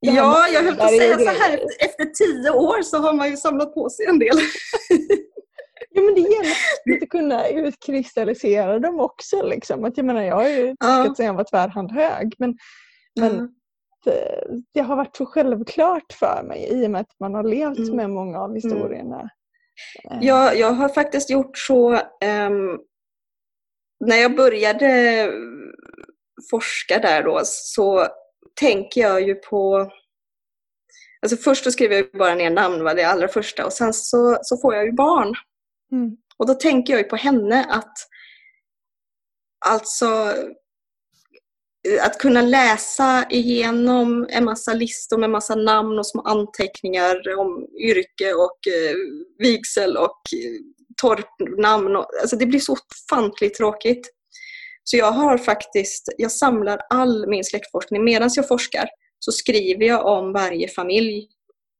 Ja, 0.00 0.46
jag 0.52 0.62
höll 0.62 0.76
på 0.76 0.82
att 0.84 0.90
säga 0.98 1.18
så 1.18 1.24
här, 1.28 1.60
efter, 1.78 2.04
tio 2.04 2.50
år 2.50 2.82
så 2.82 2.98
har 2.98 3.12
man 3.12 3.30
ju 3.30 3.36
samlat 3.36 3.74
på 3.74 3.90
sig 3.90 4.06
en 4.06 4.18
del. 4.18 4.36
Ja, 5.96 6.02
men 6.02 6.14
det 6.14 6.20
gäller 6.20 7.02
att 7.02 7.08
kunna 7.08 7.48
utkristallisera 7.48 8.78
dem 8.78 9.00
också. 9.00 9.42
Liksom. 9.42 9.84
Att, 9.84 9.96
jag 9.96 10.06
menar, 10.06 10.22
jag 10.22 10.34
har 10.34 10.48
ju 10.48 10.66
Ja. 10.80 10.86
forskat 10.86 11.16
sedan 11.16 11.26
jag 11.26 11.34
var 11.34 11.44
tvärhand 11.44 11.92
hög. 11.92 12.34
Men, 12.38 12.56
men 13.20 13.30
Mm. 13.32 13.48
det, 14.04 14.44
det 14.74 14.80
har 14.80 14.96
varit 14.96 15.16
så 15.16 15.26
självklart 15.26 16.12
för 16.12 16.42
mig 16.48 16.68
i 16.72 16.86
och 16.86 16.90
med 16.90 17.00
att 17.00 17.20
man 17.20 17.34
har 17.34 17.42
levt 17.42 17.78
Mm. 17.78 17.96
med 17.96 18.10
många 18.10 18.40
av 18.40 18.54
historierna. 18.54 19.28
Eh, 20.10 20.18
Jag, 20.20 20.58
jag 20.58 20.70
har 20.70 20.88
faktiskt 20.88 21.30
gjort 21.30 21.58
så 21.58 22.00
ehm, 22.20 22.78
när 24.04 24.16
jag 24.16 24.36
började 24.36 25.32
forska 26.50 26.98
där 26.98 27.22
då 27.22 27.40
så 27.44 28.06
tänker 28.60 29.00
jag 29.00 29.22
ju 29.22 29.34
på 29.34 29.90
Alltså 31.22 31.36
först 31.36 31.64
så 31.64 31.70
skrev 31.70 31.92
jag 31.92 32.10
bara 32.12 32.34
ner 32.34 32.50
namn, 32.50 32.84
var 32.84 32.94
det 32.94 33.04
allra 33.04 33.28
första, 33.28 33.66
och 33.66 33.72
sen 33.72 33.92
så, 33.92 34.38
så 34.42 34.56
får 34.56 34.74
jag 34.74 34.84
ju 34.84 34.92
barn. 34.92 35.34
Mm. 35.92 36.16
Och 36.36 36.46
då 36.46 36.54
tänker 36.54 36.92
jag 36.92 37.02
ju 37.02 37.08
på 37.08 37.16
henne 37.16 37.64
att 37.64 37.92
alltså 39.66 40.34
att 42.00 42.18
kunna 42.18 42.42
läsa 42.42 43.26
igenom 43.30 44.26
en 44.30 44.44
massa 44.44 44.74
listor 44.74 45.18
med 45.18 45.30
massa 45.30 45.54
namn 45.54 45.98
och 45.98 46.06
små 46.06 46.22
anteckningar 46.22 47.38
om 47.38 47.66
yrke 47.80 48.32
och 48.32 48.58
eh, 48.72 48.94
vigsel 49.38 49.96
och 49.96 50.20
eh, 50.32 50.60
torpnamn. 51.02 51.96
Och, 51.96 52.06
alltså 52.20 52.36
det 52.36 52.46
blir 52.46 52.60
så 52.60 52.76
ofantligt 53.08 53.54
tråkigt. 53.54 54.10
Så 54.84 54.96
jag 54.96 55.12
har 55.12 55.38
faktiskt, 55.38 56.14
jag 56.18 56.32
samlar 56.32 56.80
all 56.90 57.28
min 57.28 57.44
släktforskning. 57.44 58.04
Medan 58.04 58.30
jag 58.34 58.48
forskar 58.48 58.88
så 59.18 59.32
skriver 59.32 59.86
jag 59.86 60.06
om 60.06 60.32
varje 60.32 60.68
familj 60.68 61.28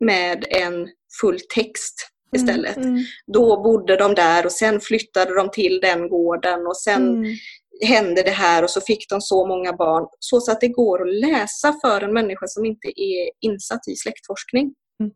med 0.05 0.45
en 0.51 0.89
full 1.21 1.41
text 1.55 2.11
istället. 2.37 2.77
Mm. 2.77 2.89
Mm. 2.89 3.05
Då 3.33 3.63
bodde 3.63 3.97
de 3.97 4.15
där 4.15 4.47
och 4.47 4.53
sen 4.53 4.81
flyttade 4.81 5.35
de 5.35 5.51
till 5.51 5.81
den 5.81 6.09
gården 6.09 6.67
och 6.67 6.77
sen 6.77 7.03
Mm. 7.03 7.35
Hände 7.83 8.23
det 8.23 8.31
här 8.31 8.63
och 8.63 8.71
så 8.71 8.81
fick 8.81 9.09
de 9.09 9.21
så 9.21 9.47
många 9.47 9.73
barn. 9.73 10.07
Så, 10.19 10.37
att 10.37 10.61
det 10.61 10.69
går 10.69 11.03
att 11.03 11.15
läsa 11.15 11.75
för 11.85 12.01
en 12.01 12.13
människa 12.13 12.47
som 12.47 12.65
inte 12.65 13.01
är 13.01 13.31
insatt 13.41 13.89
i 13.89 13.97
släktforskning. 13.97 14.75
Mm. 15.01 15.13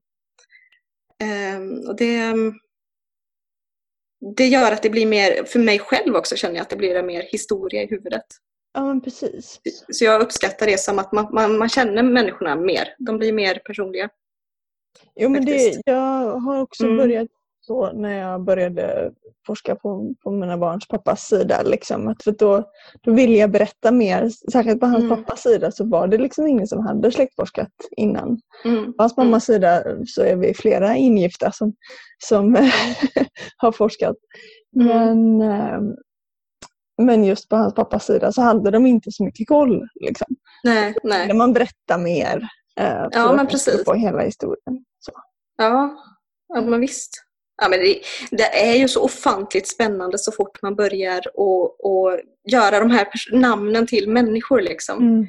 Ehm, 1.22 1.88
och 1.88 1.96
det, 1.96 2.34
det 4.36 4.46
gör 4.46 4.72
att 4.72 4.82
det 4.82 4.90
blir 4.90 5.06
mer, 5.06 5.44
för 5.44 5.58
mig 5.58 5.78
själv 5.78 6.16
också 6.16 6.36
känner 6.36 6.54
jag 6.54 6.62
att 6.62 6.70
det 6.70 6.76
blir 6.76 6.94
en 6.94 7.06
mer 7.06 7.22
historia 7.22 7.82
i 7.82 7.86
huvudet. 7.86 8.24
Ja 8.72 8.84
men 8.84 9.00
precis. 9.00 9.60
Så 9.92 10.04
jag 10.04 10.22
uppskattar 10.22 10.66
det 10.66 10.80
som 10.80 10.98
att 10.98 11.12
man, 11.12 11.28
man, 11.34 11.58
man 11.58 11.68
känner 11.68 12.02
människorna 12.02 12.56
mer. 12.56 12.94
De 12.98 13.18
blir 13.18 13.32
mer 13.32 13.54
personliga. 13.64 14.08
Jo 15.16 15.28
men 15.28 15.44
det, 15.44 15.80
jag 15.84 16.38
har 16.40 16.60
också 16.60 16.84
Mm. 16.84 16.96
börjat 16.96 17.28
så 17.68 17.92
när 17.92 18.18
jag 18.18 18.44
började 18.44 19.10
forska 19.46 19.76
på, 19.76 20.14
på 20.24 20.30
mina 20.30 20.58
barns 20.58 20.88
pappas 20.88 21.28
sida. 21.28 21.62
Liksom, 21.62 22.08
att 22.08 22.22
för 22.22 22.32
då, 22.32 22.64
då 23.02 23.12
ville 23.12 23.36
jag 23.38 23.50
berätta 23.50 23.90
mer. 23.92 24.28
Särskilt 24.52 24.80
på 24.80 24.86
hans 24.86 25.04
Mm. 25.04 25.16
pappas 25.16 25.42
sida 25.42 25.70
så 25.70 25.84
var 25.88 26.06
det 26.08 26.18
liksom 26.18 26.46
ingen 26.46 26.66
som 26.66 26.86
hade 26.86 27.12
släktforskat 27.12 27.68
innan. 27.96 28.40
Mm. 28.64 28.84
På 28.92 29.02
hans 29.02 29.16
mammas 29.16 29.44
sida 29.44 29.82
så 30.06 30.22
är 30.22 30.36
vi 30.36 30.54
flera 30.54 30.96
ingifta 30.96 31.52
som, 31.52 31.72
som 32.28 32.54
har 33.56 33.72
forskat. 33.72 34.16
Mm. 34.80 34.86
Men, 34.88 35.50
eh, 35.50 35.80
men 37.02 37.24
just 37.24 37.48
på 37.48 37.56
hans 37.56 37.74
pappas 37.74 38.06
sida 38.06 38.32
så 38.32 38.42
hade 38.42 38.70
de 38.70 38.86
inte 38.86 39.12
så 39.12 39.24
mycket 39.24 39.48
koll. 39.48 39.86
Liksom. 39.94 40.26
Nej, 40.64 40.94
nej. 41.04 41.26
När 41.28 41.34
man 41.34 41.52
berättar 41.52 41.98
mer. 41.98 42.48
Eh, 42.80 43.06
Ja, 43.10 43.32
men 43.36 43.46
precis. 43.46 43.84
få 43.84 43.94
hela 43.94 44.20
historien. 44.22 44.84
Så. 44.98 45.12
Ja, 45.56 45.96
ja 46.54 46.60
men 46.60 46.80
visst. 46.80 47.10
Ja, 47.62 47.68
men 47.68 47.78
det, 47.78 48.00
det 48.30 48.70
är 48.70 48.74
ju 48.76 48.88
så 48.88 49.02
ofantligt 49.04 49.68
spännande 49.68 50.18
så 50.18 50.32
fort 50.32 50.62
man 50.62 50.74
börjar 50.76 51.20
och, 51.34 51.84
och 51.84 52.18
göra 52.50 52.80
de 52.80 52.90
här 52.90 53.08
namnen 53.32 53.86
till 53.86 54.08
människor. 54.08 54.60
Liksom. 54.60 54.98
Mm. 54.98 55.22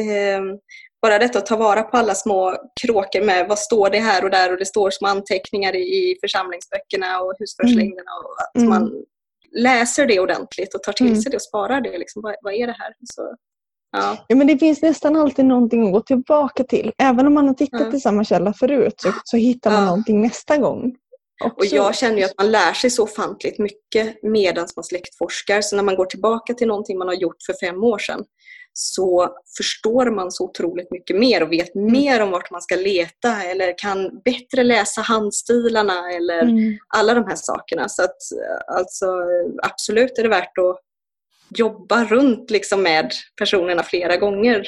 Eh, 0.00 0.56
bara 1.02 1.18
detta 1.18 1.38
att 1.38 1.46
ta 1.46 1.56
vara 1.56 1.82
på 1.82 1.96
alla 1.96 2.14
små 2.14 2.56
kråkor 2.82 3.24
med 3.24 3.48
vad 3.48 3.58
står 3.58 3.90
det 3.90 3.98
här 3.98 4.24
och 4.24 4.30
där 4.30 4.52
och 4.52 4.58
det 4.58 4.66
står 4.66 4.90
små 4.90 5.08
anteckningar 5.08 5.76
i, 5.76 5.78
i 5.80 6.16
församlingsböckerna 6.20 7.20
och 7.20 7.34
husförhörslängderna 7.38 8.10
och 8.24 8.34
att 8.40 8.56
Mm. 8.62 8.68
man 8.68 9.04
läser 9.58 10.06
det 10.06 10.20
ordentligt 10.20 10.74
och 10.74 10.82
tar 10.82 10.92
till 10.92 11.06
Mm. 11.06 11.20
sig 11.20 11.30
det 11.30 11.36
och 11.36 11.42
sparar 11.42 11.80
det. 11.80 11.98
Liksom. 11.98 12.22
Vad, 12.22 12.34
vad 12.42 12.54
är 12.54 12.66
det 12.66 12.76
här? 12.78 12.94
Så, 13.14 13.36
ja. 13.92 14.16
Ja, 14.28 14.36
men 14.36 14.46
det 14.46 14.58
finns 14.58 14.82
nästan 14.82 15.16
alltid 15.16 15.44
någonting 15.44 15.86
att 15.86 15.92
gå 15.92 16.00
tillbaka 16.00 16.64
till. 16.64 16.92
Även 16.98 17.26
om 17.26 17.34
man 17.34 17.46
har 17.46 17.54
tittat 17.54 17.80
Ja. 17.90 17.96
i 17.96 18.00
samma 18.00 18.24
källa 18.24 18.52
förut 18.52 18.94
så, 18.96 19.12
så 19.24 19.36
hittar 19.36 19.70
man 19.70 19.80
Ja. 19.80 19.86
någonting 19.86 20.22
nästa 20.22 20.56
gång. 20.56 20.96
Och 21.44 21.64
jag 21.66 21.94
känner 21.96 22.16
ju 22.18 22.24
att 22.24 22.38
man 22.38 22.50
lär 22.50 22.72
sig 22.72 22.90
så 22.90 23.02
ofantligt 23.02 23.58
mycket 23.58 24.22
medan 24.22 24.66
man 24.76 24.84
släktforskar. 24.84 25.60
Så 25.60 25.76
när 25.76 25.82
man 25.82 25.96
går 25.96 26.06
tillbaka 26.06 26.54
till 26.54 26.66
någonting 26.66 26.98
man 26.98 27.08
har 27.08 27.14
gjort 27.14 27.42
för 27.46 27.66
fem 27.66 27.84
år 27.84 27.98
sedan 27.98 28.24
så 28.72 29.28
förstår 29.56 30.10
man 30.10 30.32
så 30.32 30.44
otroligt 30.44 30.90
mycket 30.90 31.16
mer 31.16 31.42
och 31.42 31.52
vet 31.52 31.74
Mm. 31.74 31.92
mer 31.92 32.20
om 32.22 32.30
vart 32.30 32.50
man 32.50 32.62
ska 32.62 32.76
leta 32.76 33.42
eller 33.42 33.78
kan 33.78 34.20
bättre 34.24 34.62
läsa 34.64 35.00
handstilarna 35.00 36.10
eller 36.12 36.42
Mm. 36.42 36.78
alla 36.96 37.14
de 37.14 37.24
här 37.24 37.36
sakerna. 37.36 37.88
Så 37.88 38.02
att 38.02 38.16
alltså 38.76 39.06
absolut 39.62 40.18
är 40.18 40.22
det 40.22 40.28
värt 40.28 40.58
att 40.58 40.80
jobba 41.58 42.04
runt 42.04 42.50
liksom 42.50 42.82
med 42.82 43.12
personerna 43.38 43.82
flera 43.82 44.16
gånger. 44.16 44.66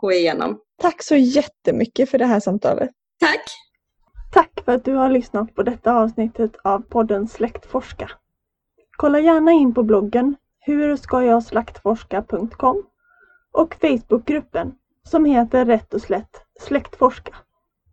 Gå 0.00 0.12
igenom. 0.12 0.60
Tack 0.82 1.02
så 1.02 1.16
jättemycket 1.16 2.10
för 2.10 2.18
det 2.18 2.26
här 2.26 2.40
samtalet. 2.40 2.90
Tack! 3.20 3.44
Tack 4.30 4.60
för 4.64 4.72
att 4.72 4.84
du 4.84 4.94
har 4.94 5.08
lyssnat 5.08 5.54
på 5.54 5.62
detta 5.62 5.94
avsnittet 5.94 6.56
av 6.62 6.80
podden 6.80 7.28
Släktforska. 7.28 8.10
Kolla 8.96 9.20
gärna 9.20 9.52
in 9.52 9.74
på 9.74 9.82
bloggen 9.82 10.36
hurskajagsläktforska.com 10.66 12.82
och 13.52 13.76
Facebookgruppen 13.80 14.72
som 15.02 15.24
heter 15.24 15.64
rätt 15.64 15.94
och 15.94 16.00
slätt 16.00 16.44
Släktforska. 16.60 17.34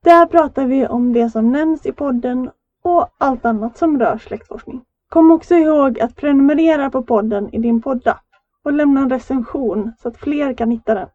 Där 0.04 0.26
pratar 0.26 0.66
vi 0.66 0.88
om 0.88 1.14
det 1.14 1.30
som 1.30 1.52
nämns 1.52 1.86
i 1.86 1.92
podden 1.92 2.52
och 2.84 3.08
allt 3.18 3.46
annat 3.46 3.78
som 3.78 4.00
rör 4.00 4.18
släktforskning. 4.18 4.86
Kom 5.10 5.32
också 5.32 5.56
ihåg 5.56 6.00
att 6.00 6.16
prenumerera 6.16 6.90
på 6.90 7.04
podden 7.04 7.54
i 7.54 7.60
din 7.60 7.82
poddapp 7.82 8.24
och 8.64 8.74
lämna 8.74 9.02
en 9.02 9.10
recension 9.10 9.92
så 10.00 10.08
att 10.08 10.18
fler 10.18 10.54
kan 10.54 10.72
hitta 10.72 10.94
den. 10.94 11.08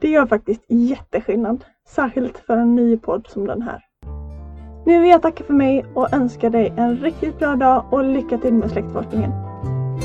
Det 0.00 0.08
gör 0.08 0.26
faktiskt 0.26 0.64
jätteskillnad, 0.68 1.64
särskilt 1.88 2.38
för 2.38 2.56
en 2.56 2.74
ny 2.74 2.96
podd 2.96 3.26
som 3.28 3.46
den 3.46 3.62
här. 3.62 3.85
Nu 4.86 5.00
vill 5.00 5.10
jag 5.10 5.22
tacka 5.22 5.44
för 5.44 5.54
mig 5.54 5.84
och 5.94 6.12
önska 6.12 6.50
dig 6.50 6.72
en 6.76 6.96
riktigt 6.96 7.38
bra 7.38 7.56
dag 7.56 7.84
och 7.90 8.04
lycka 8.04 8.38
till 8.38 8.54
med 8.54 8.70
släktforskningen. 8.70 9.30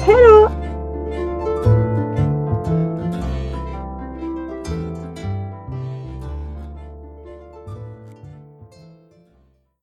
Hej 0.06 0.16
då! 0.30 0.61